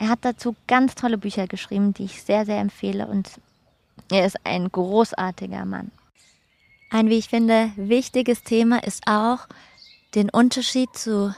[0.00, 3.30] Er hat dazu ganz tolle Bücher geschrieben, die ich sehr, sehr empfehle und
[4.10, 5.90] er ist ein großartiger Mann.
[6.90, 9.48] Ein, wie ich finde, wichtiges Thema ist auch
[10.14, 11.34] den Unterschied zu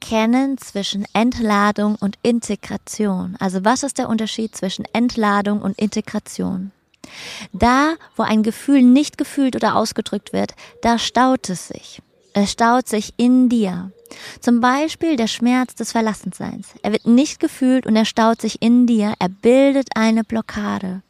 [0.00, 3.36] kennen zwischen Entladung und Integration.
[3.38, 6.72] Also was ist der Unterschied zwischen Entladung und Integration?
[7.52, 12.02] Da, wo ein Gefühl nicht gefühlt oder ausgedrückt wird, da staut es sich.
[12.32, 13.92] Es staut sich in dir.
[14.40, 16.68] Zum Beispiel der Schmerz des Verlassenseins.
[16.82, 19.14] Er wird nicht gefühlt und er staut sich in dir.
[19.18, 21.02] Er bildet eine Blockade.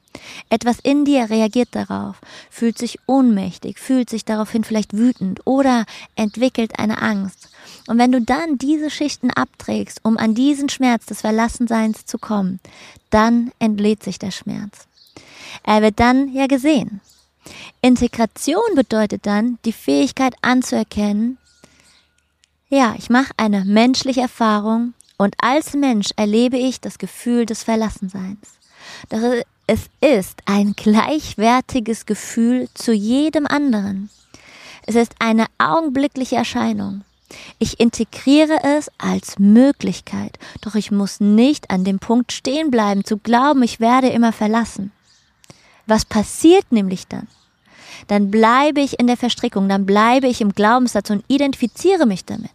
[0.49, 5.85] Etwas in dir reagiert darauf, fühlt sich ohnmächtig, fühlt sich daraufhin vielleicht wütend oder
[6.17, 7.49] entwickelt eine Angst.
[7.87, 12.61] Und wenn du dann diese Schichten abträgst, um an diesen Schmerz des Verlassenseins zu kommen,
[13.11, 14.87] dann entlädt sich der Schmerz.
[15.63, 17.01] Er wird dann ja gesehen.
[17.83, 21.39] Integration bedeutet dann die Fähigkeit anzuerkennen,
[22.71, 28.59] ja, ich mache eine menschliche Erfahrung und als Mensch erlebe ich das Gefühl des Verlassenseins.
[29.67, 34.11] Es ist ein gleichwertiges Gefühl zu jedem anderen.
[34.87, 37.03] Es ist eine augenblickliche Erscheinung.
[37.59, 43.17] Ich integriere es als Möglichkeit, doch ich muss nicht an dem Punkt stehen bleiben, zu
[43.17, 44.93] glauben, ich werde immer verlassen.
[45.87, 47.27] Was passiert nämlich dann?
[48.07, 52.51] Dann bleibe ich in der Verstrickung, dann bleibe ich im Glaubenssatz und identifiziere mich damit.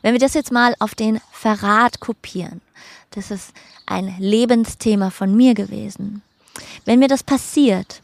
[0.00, 2.62] Wenn wir das jetzt mal auf den Verrat kopieren,
[3.10, 3.52] das ist
[3.90, 6.22] ein Lebensthema von mir gewesen.
[6.84, 8.02] Wenn mir das passiert,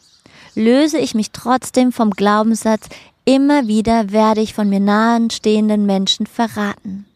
[0.55, 2.89] löse ich mich trotzdem vom Glaubenssatz,
[3.25, 7.07] immer wieder werde ich von mir nahen stehenden Menschen verraten.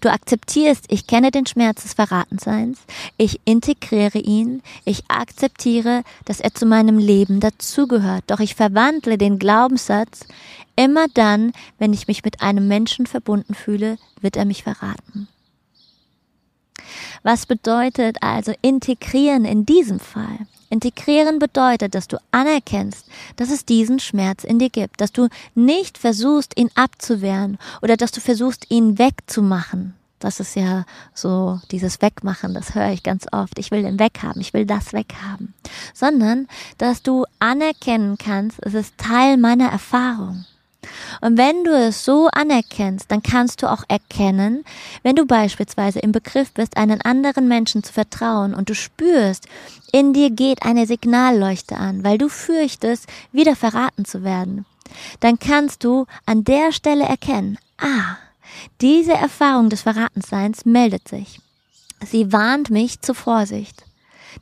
[0.00, 2.78] Du akzeptierst, ich kenne den Schmerz des Verratenseins,
[3.16, 9.38] ich integriere ihn, ich akzeptiere, dass er zu meinem Leben dazugehört, doch ich verwandle den
[9.38, 10.26] Glaubenssatz,
[10.76, 15.28] immer dann, wenn ich mich mit einem Menschen verbunden fühle, wird er mich verraten.
[17.22, 20.38] Was bedeutet also integrieren in diesem Fall?
[20.70, 25.98] Integrieren bedeutet, dass du anerkennst, dass es diesen Schmerz in dir gibt, dass du nicht
[25.98, 29.94] versuchst, ihn abzuwehren oder dass du versuchst, ihn wegzumachen.
[30.18, 33.58] Das ist ja so dieses Wegmachen, das höre ich ganz oft.
[33.58, 35.52] Ich will den weghaben, ich will das weghaben.
[35.92, 40.46] Sondern, dass du anerkennen kannst, es ist Teil meiner Erfahrung.
[41.20, 44.64] Und wenn du es so anerkennst, dann kannst du auch erkennen,
[45.02, 49.48] wenn du beispielsweise im Begriff bist, einen anderen Menschen zu vertrauen und du spürst,
[49.92, 54.66] in dir geht eine Signalleuchte an, weil du fürchtest, wieder verraten zu werden,
[55.20, 58.16] dann kannst du an der Stelle erkennen, ah,
[58.80, 61.40] diese Erfahrung des Verratenseins meldet sich.
[62.04, 63.84] Sie warnt mich zur Vorsicht.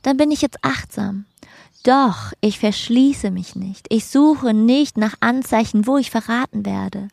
[0.01, 1.25] Dann bin ich jetzt achtsam.
[1.83, 3.87] Doch, ich verschließe mich nicht.
[3.89, 7.09] Ich suche nicht nach Anzeichen, wo ich verraten werde,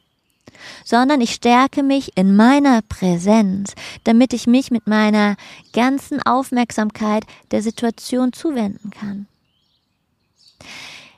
[0.85, 5.37] sondern ich stärke mich in meiner Präsenz, damit ich mich mit meiner
[5.72, 9.26] ganzen Aufmerksamkeit der Situation zuwenden kann.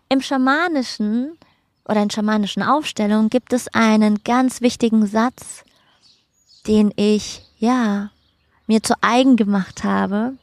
[0.09, 1.39] Im schamanischen
[1.85, 5.65] oder in schamanischen Aufstellungen gibt es einen ganz wichtigen Satz,
[6.67, 8.11] den ich, ja,
[8.67, 10.35] mir zu eigen gemacht habe,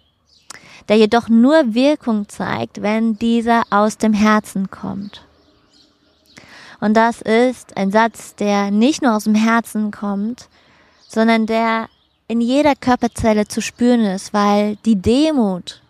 [0.90, 5.24] der jedoch nur Wirkung zeigt, wenn dieser aus dem Herzen kommt.
[6.82, 10.50] Und das ist ein Satz, der nicht nur aus dem Herzen kommt,
[11.08, 11.88] sondern der
[12.28, 15.82] in jeder Körperzelle zu spüren ist, weil die Demut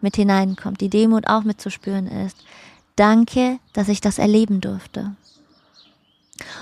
[0.00, 2.36] mit hineinkommt, die Demut auch mit zu spüren ist.
[2.96, 5.12] Danke, dass ich das erleben durfte.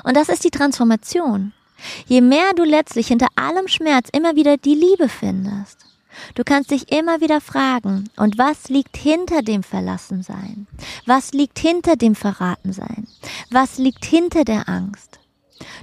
[0.05, 1.53] Und das ist die Transformation.
[2.07, 5.85] Je mehr du letztlich hinter allem Schmerz immer wieder die Liebe findest,
[6.35, 10.67] Du kannst dich immer wieder fragen, und was liegt hinter dem Verlassensein?
[11.07, 13.07] Was liegt hinter dem Verratensein?
[13.51, 15.19] Was liegt hinter der Angst?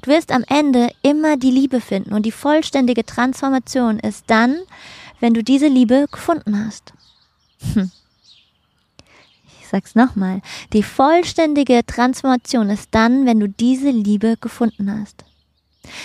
[0.01, 4.59] Du wirst am Ende immer die Liebe finden und die vollständige Transformation ist dann,
[5.19, 6.93] wenn du diese Liebe gefunden hast.
[7.73, 7.91] Hm.
[9.61, 10.41] Ich sag's nochmal.
[10.73, 15.23] Die vollständige Transformation ist dann, wenn du diese Liebe gefunden hast.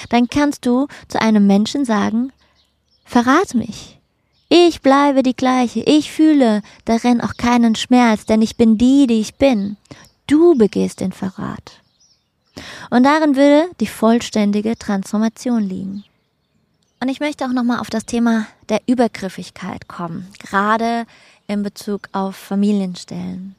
[0.08, 2.32] Dann kannst du zu einem Menschen sagen,
[3.04, 3.97] verrat mich.
[4.50, 5.80] Ich bleibe die gleiche.
[5.80, 9.76] Ich fühle darin auch keinen Schmerz, denn ich bin die, die ich bin.
[10.26, 11.80] Du begehst den Verrat.
[12.90, 16.04] Und darin würde die vollständige Transformation liegen.
[17.00, 21.06] Und ich möchte auch nochmal auf das Thema der Übergriffigkeit kommen, gerade
[21.46, 23.54] in Bezug auf Familienstellen.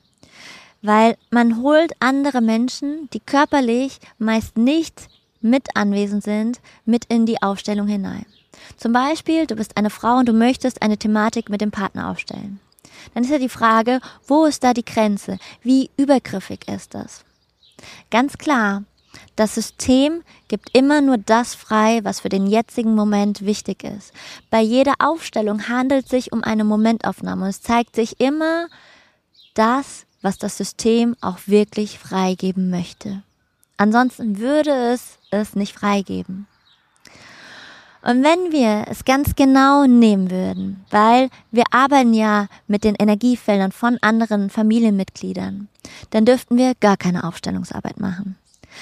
[0.82, 5.08] Weil man holt andere Menschen, die körperlich meist nicht
[5.40, 8.26] mit anwesend sind, mit in die Aufstellung hinein.
[8.78, 12.60] Zum Beispiel, du bist eine Frau und du möchtest eine Thematik mit dem Partner aufstellen.
[13.14, 15.38] Dann ist ja die Frage, wo ist da die Grenze?
[15.62, 17.24] Wie übergriffig ist das?
[18.10, 18.84] Ganz klar,
[19.36, 24.14] das System gibt immer nur das frei, was für den jetzigen Moment wichtig ist.
[24.50, 28.68] Bei jeder Aufstellung handelt es sich um eine Momentaufnahme und es zeigt sich immer
[29.54, 33.24] das, was das System auch wirklich freigeben möchte.
[33.78, 36.48] Ansonsten würde es es nicht freigeben.
[38.02, 43.72] Und wenn wir es ganz genau nehmen würden, weil wir arbeiten ja mit den Energiefeldern
[43.72, 45.68] von anderen Familienmitgliedern,
[46.12, 48.38] dann dürften wir gar keine Aufstellungsarbeit machen.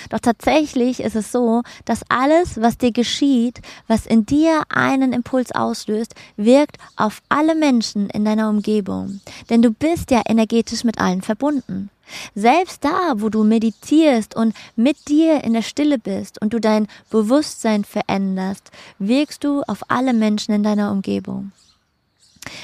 [0.10, 5.52] Doch tatsächlich ist es so, dass alles, was dir geschieht, was in dir einen Impuls
[5.52, 9.22] auslöst, wirkt auf alle Menschen in deiner Umgebung.
[9.50, 11.90] Denn du bist ja energetisch mit allen verbunden.
[12.36, 16.88] Selbst da, wo du meditierst und mit dir in der Stille bist und du dein
[17.10, 21.52] Bewusstsein veränderst, wirkst du auf alle Menschen in deiner Umgebung.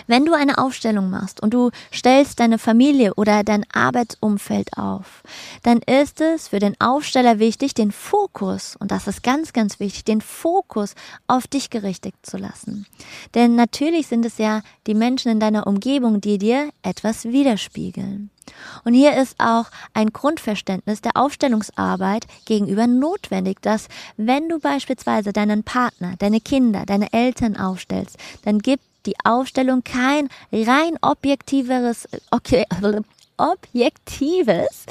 [0.08, 5.24] Wenn du eine Aufstellung machst und du stellst deine Familie oder dein Arbeitsumfeld auf,
[5.64, 10.04] dann ist es für den Aufsteller wichtig, den Fokus, und das ist ganz, ganz wichtig,
[10.06, 10.96] den Fokus
[11.28, 12.86] auf dich gerichtet zu lassen.
[13.36, 18.30] Denn natürlich sind es ja die Menschen in deiner Umgebung, die dir etwas widerspiegeln.
[18.84, 25.64] Und hier ist auch ein Grundverständnis der Aufstellungsarbeit gegenüber notwendig, dass wenn du beispielsweise deinen
[25.64, 32.66] Partner, deine Kinder, deine Eltern aufstellst, dann gibt die Aufstellung kein rein objektiveres, okay,
[33.38, 34.86] objektives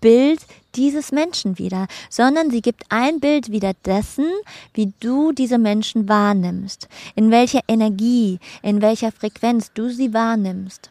[0.00, 0.40] Bild
[0.74, 4.26] dieses Menschen wieder, sondern sie gibt ein Bild wieder dessen,
[4.74, 10.90] wie du diese Menschen wahrnimmst, in welcher Energie, in welcher Frequenz du sie wahrnimmst.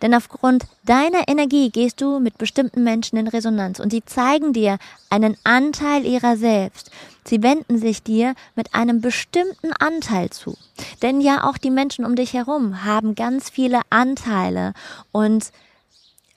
[0.00, 4.78] Denn aufgrund deiner Energie gehst du mit bestimmten Menschen in Resonanz und sie zeigen dir
[5.10, 6.90] einen Anteil ihrer selbst.
[7.28, 10.56] Sie wenden sich dir mit einem bestimmten Anteil zu.
[11.02, 14.72] Denn ja, auch die Menschen um dich herum haben ganz viele Anteile
[15.12, 15.52] und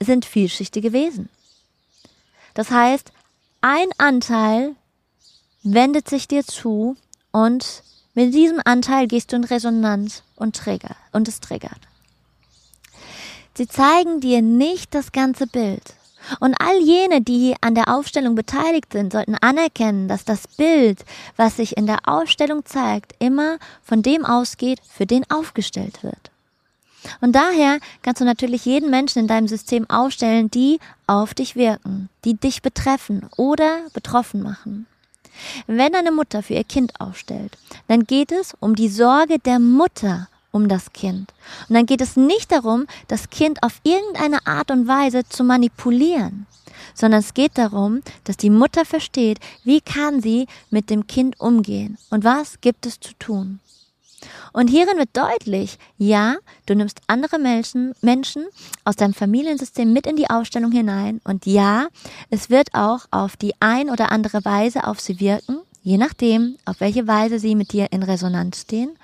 [0.00, 1.30] sind vielschichtige Wesen.
[2.54, 3.10] Das heißt,
[3.62, 4.74] ein Anteil
[5.62, 6.96] wendet sich dir zu
[7.30, 7.82] und
[8.14, 11.80] mit diesem Anteil gehst du in Resonanz und trigger und es triggert.
[13.54, 15.94] Sie zeigen dir nicht das ganze Bild.
[16.40, 21.04] Und all jene, die an der Aufstellung beteiligt sind, sollten anerkennen, dass das Bild,
[21.36, 26.30] was sich in der Aufstellung zeigt, immer von dem ausgeht, für den aufgestellt wird.
[27.20, 32.08] Und daher kannst du natürlich jeden Menschen in deinem System aufstellen, die auf dich wirken,
[32.24, 34.86] die dich betreffen oder betroffen machen.
[35.66, 37.56] Wenn eine Mutter für ihr Kind aufstellt,
[37.88, 41.32] dann geht es um die Sorge der Mutter um das Kind.
[41.68, 46.46] Und dann geht es nicht darum, das Kind auf irgendeine Art und Weise zu manipulieren,
[46.94, 51.98] sondern es geht darum, dass die Mutter versteht, wie kann sie mit dem Kind umgehen
[52.10, 53.58] und was gibt es zu tun.
[54.52, 56.36] Und hierin wird deutlich, ja,
[56.66, 58.46] du nimmst andere Menschen, Menschen
[58.84, 61.88] aus deinem Familiensystem mit in die Aufstellung hinein und ja,
[62.30, 66.80] es wird auch auf die ein oder andere Weise auf sie wirken, je nachdem, auf
[66.80, 68.96] welche Weise sie mit dir in Resonanz stehen.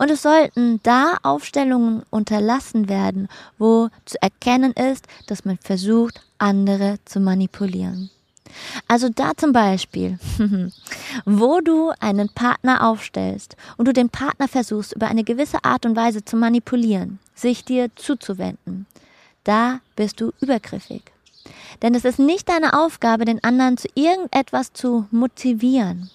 [0.00, 3.28] Und es sollten da Aufstellungen unterlassen werden,
[3.58, 8.08] wo zu erkennen ist, dass man versucht, andere zu manipulieren.
[8.88, 10.18] Also da zum Beispiel,
[11.26, 15.96] wo du einen Partner aufstellst und du den Partner versuchst, über eine gewisse Art und
[15.96, 18.86] Weise zu manipulieren, sich dir zuzuwenden,
[19.44, 21.02] da bist du übergriffig.
[21.82, 26.08] Denn es ist nicht deine Aufgabe, den anderen zu irgendetwas zu motivieren.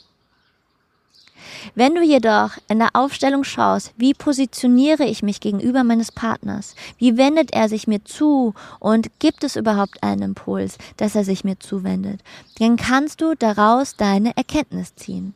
[1.73, 6.75] Wenn du jedoch in der Aufstellung schaust, wie positioniere ich mich gegenüber meines Partners?
[6.97, 8.53] Wie wendet er sich mir zu?
[8.79, 12.21] Und gibt es überhaupt einen Impuls, dass er sich mir zuwendet?
[12.59, 15.33] Dann kannst du daraus deine Erkenntnis ziehen.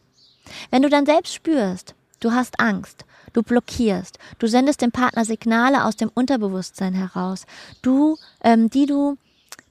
[0.70, 5.86] Wenn du dann selbst spürst, du hast Angst, du blockierst, du sendest dem Partner Signale
[5.86, 7.46] aus dem Unterbewusstsein heraus,
[7.82, 9.18] du, ähm, die du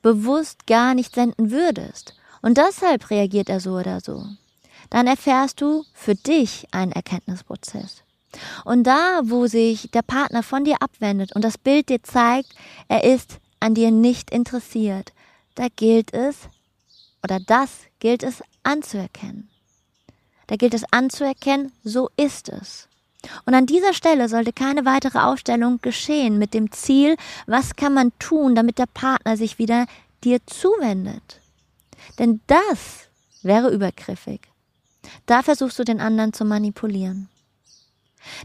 [0.02, 2.14] bewusst gar nicht senden würdest.
[2.40, 4.24] Und deshalb reagiert er so oder so
[4.90, 8.02] dann erfährst du für dich einen Erkenntnisprozess.
[8.64, 12.54] Und da, wo sich der Partner von dir abwendet und das Bild dir zeigt,
[12.88, 15.12] er ist an dir nicht interessiert,
[15.54, 16.36] da gilt es,
[17.22, 19.48] oder das gilt es anzuerkennen.
[20.46, 22.88] Da gilt es anzuerkennen, so ist es.
[23.44, 27.16] Und an dieser Stelle sollte keine weitere Aufstellung geschehen mit dem Ziel,
[27.46, 29.86] was kann man tun, damit der Partner sich wieder
[30.24, 31.40] dir zuwendet.
[32.18, 33.08] Denn das
[33.42, 34.40] wäre übergriffig.
[35.26, 37.28] Da versuchst du den anderen zu manipulieren.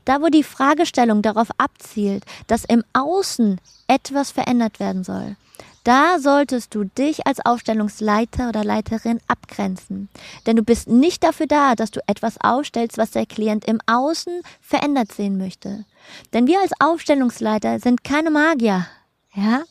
[0.06, 5.36] Da, wo die Fragestellung darauf abzielt, dass im Außen etwas verändert werden soll,
[5.84, 10.08] da solltest du dich als Aufstellungsleiter oder Leiterin abgrenzen.
[10.46, 14.42] Denn du bist nicht dafür da, dass du etwas aufstellst, was der Klient im Außen
[14.62, 15.84] verändert sehen möchte.
[16.32, 18.88] Denn wir als Aufstellungsleiter sind keine Magier.
[19.34, 19.64] Ja?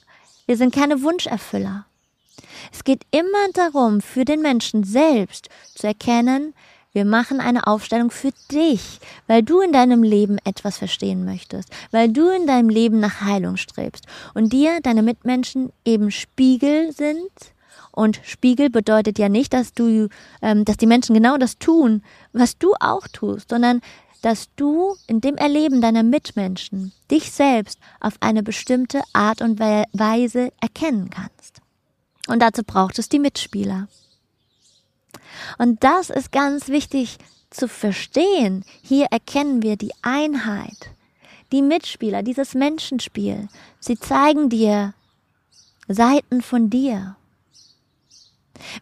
[0.44, 1.86] Wir sind keine Wunscherfüller.
[2.70, 6.54] Es geht immer darum, für den Menschen selbst zu erkennen,
[6.92, 12.10] wir machen eine Aufstellung für dich, weil du in deinem Leben etwas verstehen möchtest, weil
[12.10, 17.30] du in deinem Leben nach Heilung strebst und dir deine Mitmenschen eben Spiegel sind.
[17.92, 20.08] Und Spiegel bedeutet ja nicht, dass du,
[20.40, 23.80] ähm, dass die Menschen genau das tun, was du auch tust, sondern
[24.22, 30.52] dass du in dem Erleben deiner Mitmenschen dich selbst auf eine bestimmte Art und Weise
[30.60, 31.60] erkennen kannst.
[32.28, 33.88] Und dazu braucht es die Mitspieler.
[35.58, 37.18] Und das ist ganz wichtig
[37.50, 38.64] zu verstehen.
[38.82, 40.90] Hier erkennen wir die Einheit.
[41.52, 43.48] Die Mitspieler, dieses Menschenspiel,
[43.78, 44.94] sie zeigen dir
[45.86, 47.16] Seiten von dir.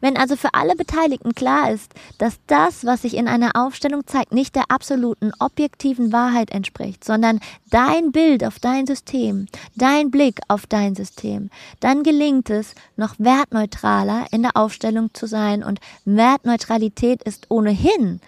[0.00, 4.32] Wenn also für alle Beteiligten klar ist, dass das, was sich in einer Aufstellung zeigt,
[4.32, 10.66] nicht der absoluten objektiven Wahrheit entspricht, sondern dein Bild auf dein System, dein Blick auf
[10.66, 11.50] dein System,
[11.80, 18.20] dann gelingt es, noch wertneutraler in der Aufstellung zu sein und Wertneutralität ist ohnehin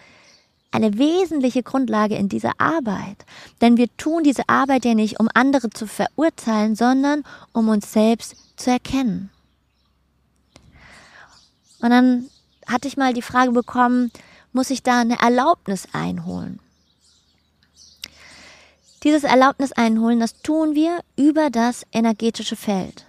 [0.72, 3.24] eine wesentliche Grundlage in dieser Arbeit.
[3.60, 8.36] Denn wir tun diese Arbeit ja nicht, um andere zu verurteilen, sondern um uns selbst
[8.56, 9.30] zu erkennen.
[11.82, 12.30] Und dann
[12.66, 14.10] hatte ich mal die Frage bekommen,
[14.52, 16.60] muss ich da eine Erlaubnis einholen?
[19.02, 23.04] Dieses Erlaubnis einholen, das tun wir über das energetische Feld.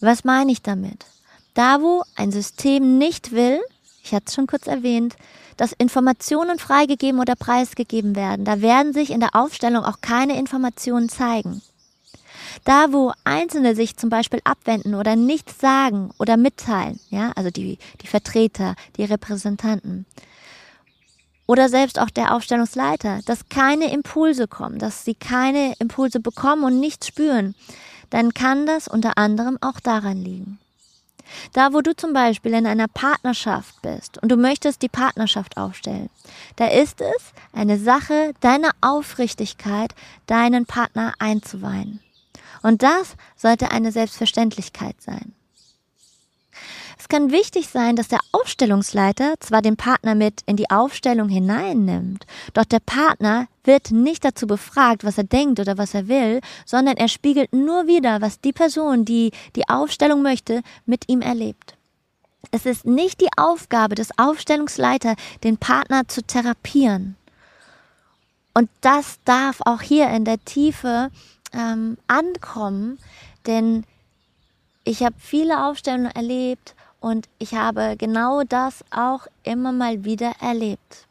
[0.00, 1.06] Was meine ich damit?
[1.54, 3.60] Da, wo ein System nicht will,
[4.02, 5.16] ich hatte es schon kurz erwähnt,
[5.56, 11.08] dass Informationen freigegeben oder preisgegeben werden, da werden sich in der Aufstellung auch keine Informationen
[11.08, 11.62] zeigen.
[12.64, 17.78] Da, wo Einzelne sich zum Beispiel abwenden oder nichts sagen oder mitteilen, ja, also die,
[18.02, 20.06] die Vertreter, die Repräsentanten,
[21.46, 26.80] oder selbst auch der Aufstellungsleiter, dass keine Impulse kommen, dass sie keine Impulse bekommen und
[26.80, 27.54] nichts spüren,
[28.10, 30.58] dann kann das unter anderem auch daran liegen.
[31.52, 36.08] Da, wo du zum Beispiel in einer Partnerschaft bist und du möchtest die Partnerschaft aufstellen,
[36.56, 39.94] da ist es eine Sache deiner Aufrichtigkeit,
[40.26, 42.00] deinen Partner einzuweihen.
[42.66, 45.36] Und das sollte eine Selbstverständlichkeit sein.
[46.98, 52.26] Es kann wichtig sein, dass der Aufstellungsleiter zwar den Partner mit in die Aufstellung hineinnimmt,
[52.54, 56.96] doch der Partner wird nicht dazu befragt, was er denkt oder was er will, sondern
[56.96, 61.76] er spiegelt nur wieder, was die Person, die die Aufstellung möchte, mit ihm erlebt.
[62.50, 65.14] Es ist nicht die Aufgabe des Aufstellungsleiters,
[65.44, 67.14] den Partner zu therapieren.
[68.54, 71.12] Und das darf auch hier in der Tiefe
[71.56, 72.98] ähm, ankommen,
[73.46, 73.84] denn
[74.84, 81.06] ich habe viele Aufstellungen erlebt und ich habe genau das auch immer mal wieder erlebt.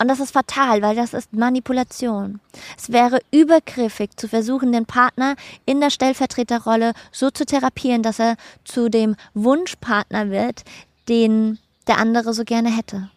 [0.00, 2.40] Und das ist fatal, weil das ist Manipulation.
[2.76, 5.34] Es wäre übergriffig zu versuchen, den Partner
[5.66, 10.62] in der Stellvertreterrolle so zu therapieren, dass er zu dem Wunschpartner wird,
[11.08, 11.58] den
[11.88, 13.10] der andere so gerne hätte.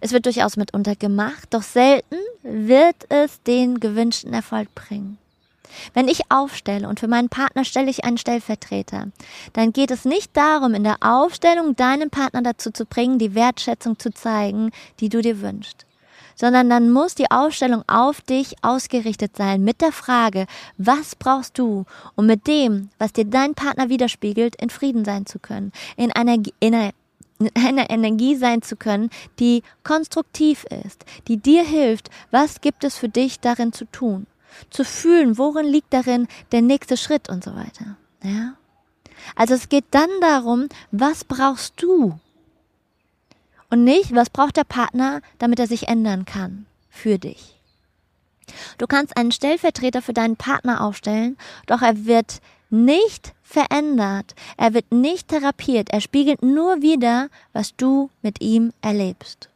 [0.00, 5.18] Es wird durchaus mitunter gemacht, doch selten wird es den gewünschten Erfolg bringen.
[5.94, 9.08] Wenn ich aufstelle und für meinen Partner stelle ich einen Stellvertreter,
[9.52, 13.98] dann geht es nicht darum, in der Aufstellung deinen Partner dazu zu bringen, die Wertschätzung
[13.98, 14.70] zu zeigen,
[15.00, 15.84] die du dir wünschst.
[16.38, 20.46] Sondern dann muss die Aufstellung auf dich ausgerichtet sein mit der Frage,
[20.76, 25.38] was brauchst du, um mit dem, was dir dein Partner widerspiegelt, in Frieden sein zu
[25.38, 26.92] können, in einer, in einer
[27.54, 33.08] eine Energie sein zu können, die konstruktiv ist, die dir hilft, was gibt es für
[33.08, 34.26] dich darin zu tun
[34.70, 37.96] zu fühlen, worin liegt darin der nächste Schritt und so weiter.
[38.22, 38.54] Ja?
[39.34, 42.18] Also es geht dann darum, was brauchst du?
[43.68, 47.54] Und nicht, was braucht der Partner, damit er sich ändern kann für dich.
[48.78, 54.92] Du kannst einen Stellvertreter für deinen Partner aufstellen, doch er wird nicht verändert, er wird
[54.92, 59.48] nicht therapiert, er spiegelt nur wieder, was du mit ihm erlebst.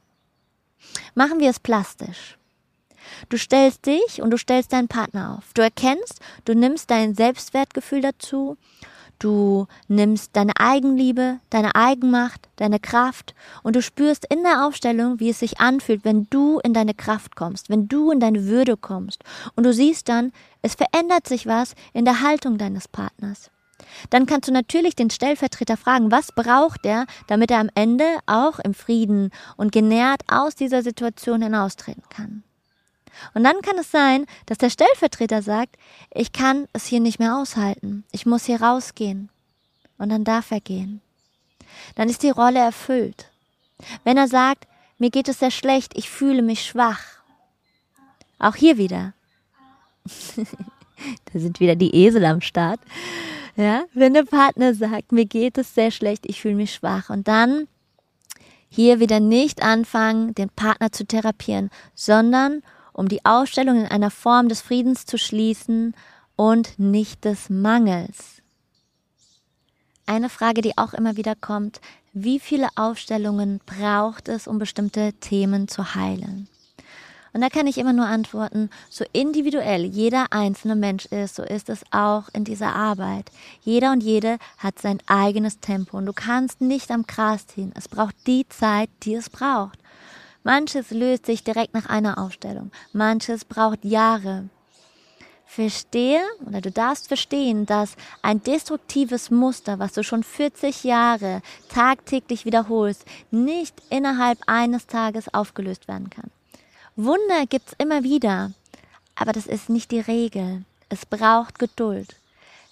[1.15, 2.39] Machen wir es plastisch.
[3.29, 5.53] Du stellst dich und du stellst deinen Partner auf.
[5.55, 8.57] Du erkennst, du nimmst dein Selbstwertgefühl dazu,
[9.19, 13.35] du nimmst deine Eigenliebe, deine Eigenmacht, deine Kraft
[13.65, 17.35] und du spürst in der Aufstellung, wie es sich anfühlt, wenn du in deine Kraft
[17.35, 19.25] kommst, wenn du in deine Würde kommst.
[19.57, 20.33] Und du siehst dann,
[20.63, 23.51] es verändert sich was in der Haltung deines Partners.
[24.11, 28.59] Dann kannst du natürlich den Stellvertreter fragen, was braucht er, damit er am Ende auch
[28.59, 32.43] im Frieden und genährt aus dieser Situation hinaustreten kann.
[33.35, 35.77] Und dann kann es sein, dass der Stellvertreter sagt,
[36.13, 39.29] ich kann es hier nicht mehr aushalten, ich muss hier rausgehen.
[39.99, 41.03] Und dann darf er gehen.
[41.95, 43.31] Dann ist die Rolle erfüllt.
[44.05, 44.67] Wenn er sagt,
[44.99, 47.03] mir geht es sehr schlecht, ich fühle mich schwach.
[48.39, 49.13] Auch hier wieder.
[50.37, 52.81] da sind wieder die Esel am Start.
[53.57, 57.11] Ja, wenn der Partner sagt, mir geht es sehr schlecht, ich fühle mich schwach.
[57.11, 57.69] Und dann
[58.69, 64.49] hier wieder nicht anfangen, den Partner zu therapieren, sondern um die Ausstellung in einer Form
[64.49, 65.95] des Friedens zu schließen
[66.37, 68.43] und nicht des Mangels.
[70.07, 71.81] Eine Frage, die auch immer wieder kommt,
[72.13, 76.49] wie viele Aufstellungen braucht es, um bestimmte Themen zu heilen?
[77.33, 81.69] Und da kann ich immer nur antworten, so individuell jeder einzelne Mensch ist, so ist
[81.69, 83.31] es auch in dieser Arbeit.
[83.63, 87.73] Jeder und jede hat sein eigenes Tempo und du kannst nicht am Gras ziehen.
[87.77, 89.79] Es braucht die Zeit, die es braucht.
[90.43, 94.49] Manches löst sich direkt nach einer Aufstellung, manches braucht Jahre.
[95.45, 102.45] Verstehe oder du darfst verstehen, dass ein destruktives Muster, was du schon 40 Jahre tagtäglich
[102.45, 106.31] wiederholst, nicht innerhalb eines Tages aufgelöst werden kann.
[107.03, 108.53] Wunder gibt's immer wieder,
[109.15, 110.67] aber das ist nicht die Regel.
[110.91, 112.15] Es braucht Geduld.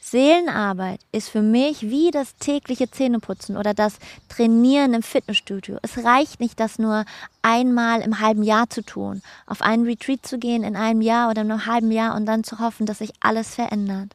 [0.03, 3.95] Seelenarbeit ist für mich wie das tägliche Zähneputzen oder das
[4.29, 5.79] Trainieren im Fitnessstudio.
[5.81, 7.07] Es reicht nicht, das nur
[7.41, 11.41] einmal im halben Jahr zu tun, auf einen Retreat zu gehen in einem Jahr oder
[11.41, 14.15] in einem halben Jahr und dann zu hoffen, dass sich alles verändert.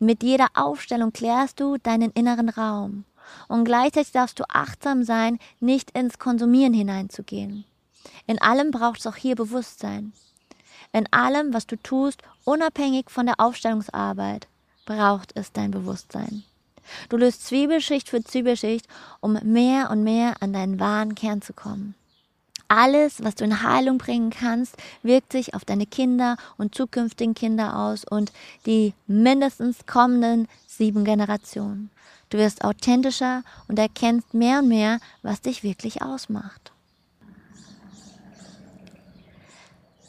[0.00, 3.04] Mit jeder Aufstellung klärst du deinen inneren Raum.
[3.46, 7.64] Und gleichzeitig darfst du achtsam sein, nicht ins Konsumieren hineinzugehen.
[8.26, 10.12] In allem braucht es auch hier Bewusstsein.
[10.92, 14.48] In allem, was du tust, unabhängig von der Aufstellungsarbeit
[14.86, 16.42] braucht es dein Bewusstsein.
[17.08, 18.86] Du löst Zwiebelschicht für Zwiebelschicht,
[19.20, 21.94] um mehr und mehr an deinen wahren Kern zu kommen.
[22.66, 27.76] Alles, was du in Heilung bringen kannst, wirkt sich auf deine Kinder und zukünftigen Kinder
[27.76, 28.32] aus und
[28.64, 31.90] die mindestens kommenden sieben Generationen.
[32.30, 36.70] Du wirst authentischer und erkennst mehr und mehr, was dich wirklich ausmacht.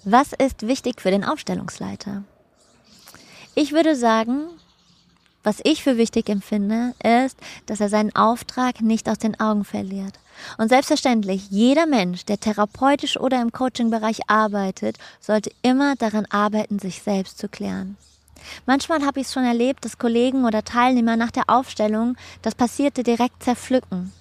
[0.03, 2.23] Was ist wichtig für den Aufstellungsleiter?
[3.53, 4.47] Ich würde sagen,
[5.43, 7.37] was ich für wichtig empfinde, ist,
[7.67, 10.13] dass er seinen Auftrag nicht aus den Augen verliert.
[10.57, 17.03] Und selbstverständlich, jeder Mensch, der therapeutisch oder im Coaching-Bereich arbeitet, sollte immer daran arbeiten, sich
[17.03, 17.95] selbst zu klären.
[18.65, 23.03] Manchmal habe ich es schon erlebt, dass Kollegen oder Teilnehmer nach der Aufstellung das Passierte
[23.03, 24.11] direkt zerpflücken.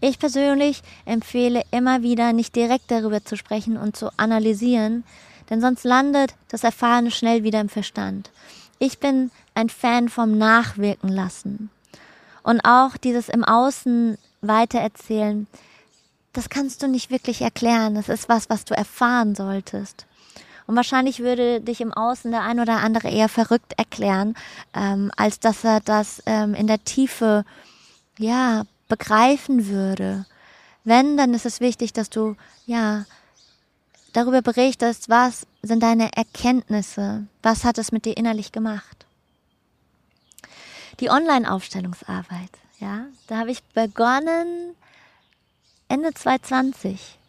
[0.00, 5.04] Ich persönlich empfehle immer wieder, nicht direkt darüber zu sprechen und zu analysieren,
[5.50, 8.30] denn sonst landet das Erfahrene schnell wieder im Verstand.
[8.78, 11.70] Ich bin ein Fan vom Nachwirken lassen.
[12.42, 15.46] Und auch dieses im Außen weitererzählen,
[16.32, 17.94] das kannst du nicht wirklich erklären.
[17.94, 20.06] Das ist was, was du erfahren solltest.
[20.66, 24.34] Und wahrscheinlich würde dich im Außen der ein oder andere eher verrückt erklären,
[24.72, 27.44] ähm, als dass er das ähm, in der Tiefe,
[28.18, 30.26] ja, begreifen würde.
[30.84, 32.36] Wenn, dann ist es wichtig, dass du,
[32.66, 33.06] ja,
[34.12, 39.06] darüber berichtest, was sind deine Erkenntnisse, was hat es mit dir innerlich gemacht.
[41.00, 44.74] Die Online-Aufstellungsarbeit, ja, da habe ich begonnen
[45.88, 47.19] Ende 2020.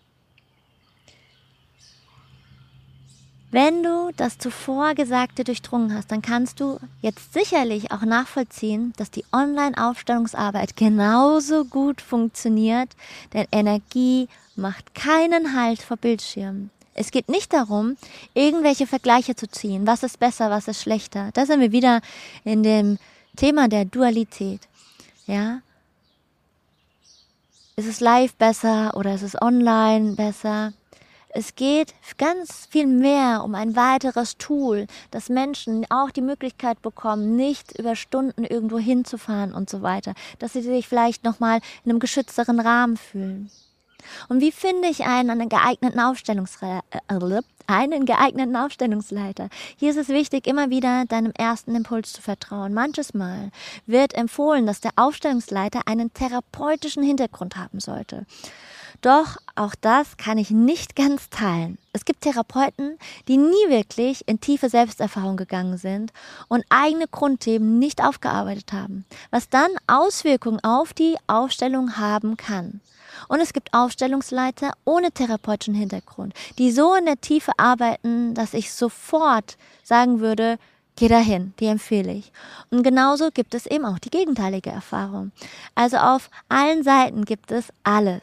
[3.52, 9.12] Wenn du das zuvor Gesagte durchdrungen hast, dann kannst du jetzt sicherlich auch nachvollziehen, dass
[9.12, 12.90] die Online-Aufstellungsarbeit genauso gut funktioniert,
[13.34, 16.70] denn Energie macht keinen Halt vor Bildschirmen.
[16.94, 17.98] Es geht nicht darum,
[18.34, 19.86] irgendwelche Vergleiche zu ziehen.
[19.86, 21.32] Was ist besser, was ist schlechter?
[21.34, 22.00] Da sind wir wieder
[22.46, 23.00] in dem
[23.36, 24.62] Thema der Dualität.
[25.26, 25.62] Ja?
[27.76, 30.72] Ist es live besser oder ist es online besser?
[31.34, 37.36] Es geht ganz viel mehr um ein weiteres Tool, dass Menschen auch die Möglichkeit bekommen,
[37.36, 42.00] nicht über Stunden irgendwo hinzufahren und so weiter, dass sie sich vielleicht nochmal in einem
[42.00, 43.50] geschützteren Rahmen fühlen.
[44.30, 46.84] Und wie finde ich einen, einen geeigneten Aufstellungsleiter?
[46.90, 49.50] Äh, einen geeigneten Aufstellungsleiter.
[49.78, 52.74] Hier ist es wichtig, immer wieder deinem ersten Impuls zu vertrauen.
[52.74, 53.52] Manches Mal
[53.86, 58.26] wird empfohlen, dass der Aufstellungsleiter einen therapeutischen Hintergrund haben sollte.
[59.02, 61.80] Doch auch das kann ich nicht ganz teilen.
[61.92, 66.14] Es gibt Therapeuten, die nie wirklich in tiefe Selbsterfahrung gegangen sind
[66.48, 72.80] und eigene Grundthemen nicht aufgearbeitet haben, was dann Auswirkungen auf die Aufstellung haben kann.
[73.28, 78.72] Und es gibt Aufstellungsleiter ohne therapeutischen Hintergrund, die so in der Tiefe arbeiten, dass ich
[78.72, 80.60] sofort sagen würde,
[80.96, 82.32] Geh dahin, die empfehle ich.
[82.70, 85.32] Und genauso gibt es eben auch die gegenteilige Erfahrung.
[85.74, 88.22] Also auf allen Seiten gibt es alles.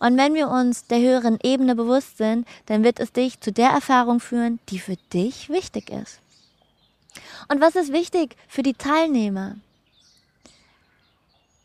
[0.00, 3.70] Und wenn wir uns der höheren Ebene bewusst sind, dann wird es dich zu der
[3.70, 6.20] Erfahrung führen, die für dich wichtig ist.
[7.48, 9.56] Und was ist wichtig für die Teilnehmer?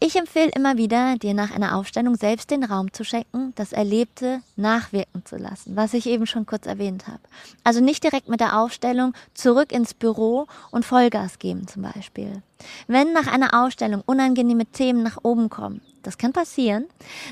[0.04, 4.42] Ich empfehle immer wieder, dir nach einer Aufstellung selbst den Raum zu schenken, das Erlebte
[4.56, 7.20] nachwirken zu lassen, was ich eben schon kurz erwähnt habe.
[7.64, 12.42] Also nicht direkt mit der Aufstellung zurück ins Büro und Vollgas geben zum Beispiel.
[12.88, 16.86] Wenn nach einer Ausstellung unangenehme Themen nach oben kommen, das kann passieren,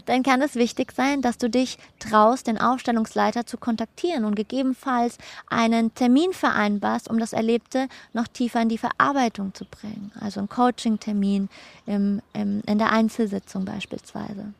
[0.05, 5.17] dann kann es wichtig sein, dass du dich traust, den Aufstellungsleiter zu kontaktieren und gegebenenfalls
[5.49, 10.11] einen Termin vereinbarst, um das Erlebte noch tiefer in die Verarbeitung zu bringen.
[10.20, 11.49] Also ein Coaching-Termin
[11.86, 14.53] im, im, in der Einzelsitzung beispielsweise.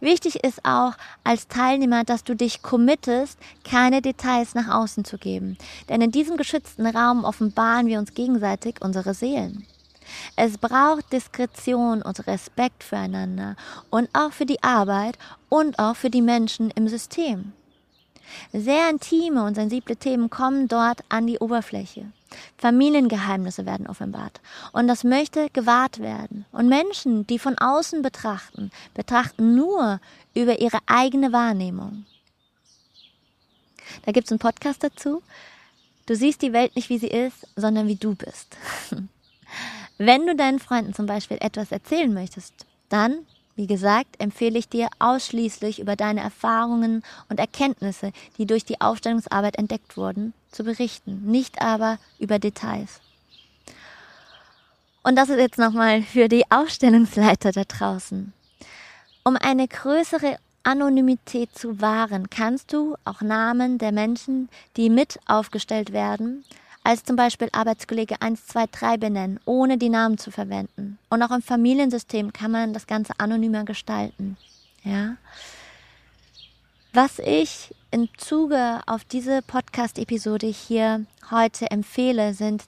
[0.00, 0.92] Wichtig ist auch
[1.24, 5.56] als Teilnehmer, dass du dich committest, keine Details nach außen zu geben.
[5.88, 9.66] Denn in diesem geschützten Raum offenbaren wir uns gegenseitig unsere Seelen.
[10.36, 13.56] Es braucht Diskretion und Respekt füreinander
[13.90, 17.52] und auch für die Arbeit und auch für die Menschen im System.
[18.52, 22.06] Sehr intime und sensible Themen kommen dort an die Oberfläche.
[22.58, 24.40] Familiengeheimnisse werden offenbart.
[24.72, 26.46] Und das möchte gewahrt werden.
[26.52, 30.00] Und Menschen, die von außen betrachten, betrachten nur
[30.34, 32.06] über ihre eigene Wahrnehmung.
[34.04, 35.22] Da gibt es einen Podcast dazu.
[36.06, 38.56] Du siehst die Welt nicht, wie sie ist, sondern wie du bist.
[39.98, 42.52] Wenn du deinen Freunden zum Beispiel etwas erzählen möchtest,
[42.88, 43.18] dann,
[43.54, 49.56] wie gesagt, empfehle ich dir ausschließlich über deine Erfahrungen und Erkenntnisse, die durch die Aufstellungsarbeit
[49.56, 53.00] entdeckt wurden, zu berichten, nicht aber über Details.
[55.04, 58.32] Und das ist jetzt nochmal für die Aufstellungsleiter da draußen.
[59.22, 65.92] Um eine größere Anonymität zu wahren, kannst du auch Namen der Menschen, die mit aufgestellt
[65.92, 66.44] werden,
[66.84, 70.98] als zum Beispiel Arbeitskollege 1, 2, 3 benennen, ohne die Namen zu verwenden.
[71.10, 74.36] Und auch im Familiensystem kann man das Ganze anonymer gestalten.
[74.84, 75.16] Ja.
[76.92, 82.62] Was ich im Zuge auf diese Podcast-Episode hier heute empfehle, sind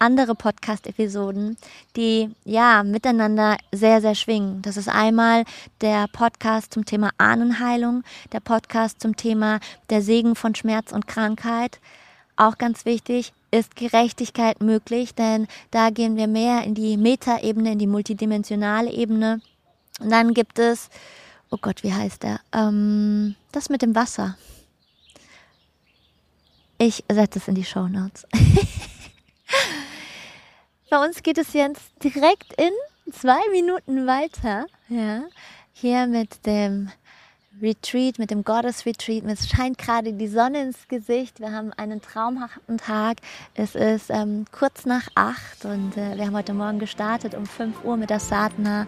[0.00, 1.56] andere Podcast-Episoden,
[1.96, 4.62] die ja miteinander sehr, sehr schwingen.
[4.62, 5.44] Das ist einmal
[5.80, 8.02] der Podcast zum Thema Ahnenheilung,
[8.32, 11.78] der Podcast zum Thema der Segen von Schmerz und Krankheit.
[12.36, 17.78] Auch ganz wichtig, ist Gerechtigkeit möglich, denn da gehen wir mehr in die Metaebene, in
[17.78, 19.40] die multidimensionale Ebene.
[20.00, 20.88] Und dann gibt es,
[21.50, 22.40] oh Gott, wie heißt der?
[22.52, 24.36] Ähm, das mit dem Wasser.
[26.78, 28.26] Ich setze es in die Show Notes.
[30.90, 32.72] Bei uns geht es jetzt direkt in
[33.12, 34.66] zwei Minuten weiter.
[34.88, 35.22] Ja,
[35.72, 36.90] hier mit dem
[37.62, 39.24] Retreat, mit dem Goddess Retreat.
[39.26, 41.38] Es scheint gerade die Sonne ins Gesicht.
[41.38, 43.18] Wir haben einen traumhaften Tag.
[43.54, 47.84] Es ist ähm, kurz nach acht und äh, wir haben heute Morgen gestartet um fünf
[47.84, 48.86] Uhr mit der Sadhana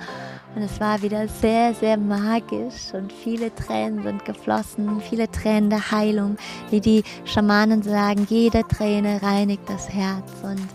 [0.55, 5.93] und es war wieder sehr, sehr magisch und viele Tränen sind geflossen, viele Tränen der
[5.93, 6.37] Heilung.
[6.71, 10.67] Wie die Schamanen sagen, jede Träne reinigt das Herz und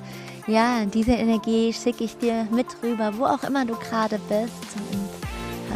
[0.48, 5.10] ja, diese Energie schicke ich dir mit rüber, wo auch immer du gerade bist und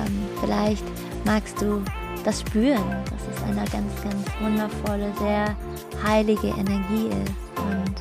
[0.06, 0.86] ähm, vielleicht
[1.26, 1.84] magst du
[2.26, 5.56] das spüren, dass es eine ganz, ganz wundervolle, sehr
[6.04, 7.62] heilige Energie ist.
[7.62, 7.96] Und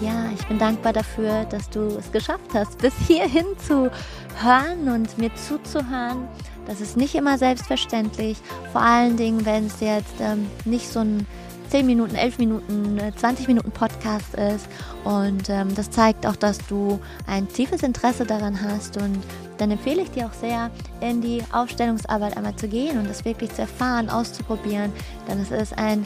[0.00, 3.90] ja, ich bin dankbar dafür, dass du es geschafft hast, bis hierhin zu
[4.40, 6.28] hören und mir zuzuhören.
[6.66, 8.38] Das ist nicht immer selbstverständlich,
[8.72, 11.26] vor allen Dingen, wenn es jetzt ähm, nicht so ein
[11.68, 14.68] 10 Minuten, 11 Minuten, 20 äh, Minuten Podcast ist.
[15.04, 18.96] Und ähm, das zeigt auch, dass du ein tiefes Interesse daran hast.
[18.96, 19.22] Und
[19.58, 23.52] dann empfehle ich dir auch sehr, in die Aufstellungsarbeit einmal zu gehen und das wirklich
[23.52, 24.92] zu erfahren, auszuprobieren.
[25.28, 26.04] Denn es ist ein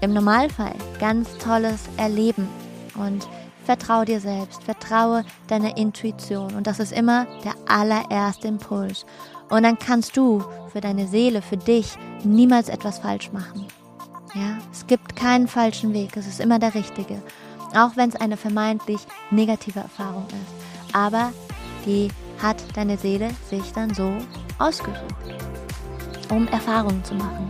[0.00, 2.48] im Normalfall ganz tolles Erleben.
[2.94, 3.28] Und
[3.64, 6.54] vertraue dir selbst, vertraue deiner Intuition.
[6.54, 9.04] Und das ist immer der allererste Impuls.
[9.50, 13.66] Und dann kannst du für deine Seele, für dich niemals etwas falsch machen.
[14.34, 17.22] Ja, es gibt keinen falschen Weg, es ist immer der richtige.
[17.74, 19.00] Auch wenn es eine vermeintlich
[19.30, 20.94] negative Erfahrung ist.
[20.94, 21.32] Aber
[21.86, 22.08] die
[22.42, 24.12] hat deine Seele sich dann so
[24.58, 25.14] ausgesucht,
[26.30, 27.48] um Erfahrungen zu machen.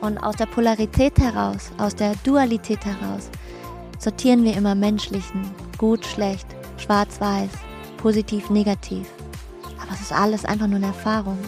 [0.00, 3.30] Und aus der Polarität heraus, aus der Dualität heraus,
[3.98, 7.50] sortieren wir immer menschlichen, gut, schlecht, schwarz, weiß,
[7.98, 9.06] positiv, negativ.
[9.80, 11.38] Aber es ist alles einfach nur eine Erfahrung.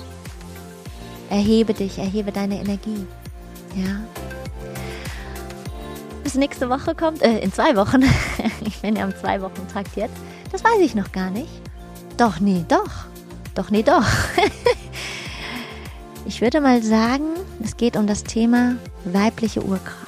[1.31, 3.07] Erhebe dich, erhebe deine Energie.
[3.75, 4.01] Ja,
[6.25, 8.03] bis nächste Woche kommt, äh, in zwei Wochen.
[8.67, 10.17] ich bin ja am zwei Wochen Takt jetzt.
[10.51, 11.51] Das weiß ich noch gar nicht.
[12.17, 12.91] Doch, nee, doch.
[13.55, 14.05] Doch, nee, doch.
[16.27, 17.25] ich würde mal sagen,
[17.63, 20.05] es geht um das Thema weibliche Urkraft.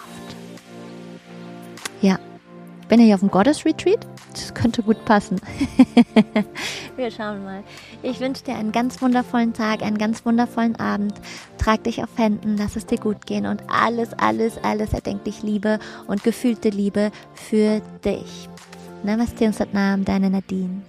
[2.01, 2.19] Ja,
[2.89, 4.07] bin ich auf dem Goddess-Retreat?
[4.55, 5.41] Könnte gut passen.
[6.97, 7.63] Wir schauen mal.
[8.03, 11.15] Ich wünsche dir einen ganz wundervollen Tag, einen ganz wundervollen Abend.
[11.59, 15.79] Trag dich auf Händen, lass es dir gut gehen und alles, alles, alles erdenklich Liebe
[16.07, 18.49] und gefühlte Liebe für dich.
[19.03, 20.83] Namaste und Satnam, deine Nadine.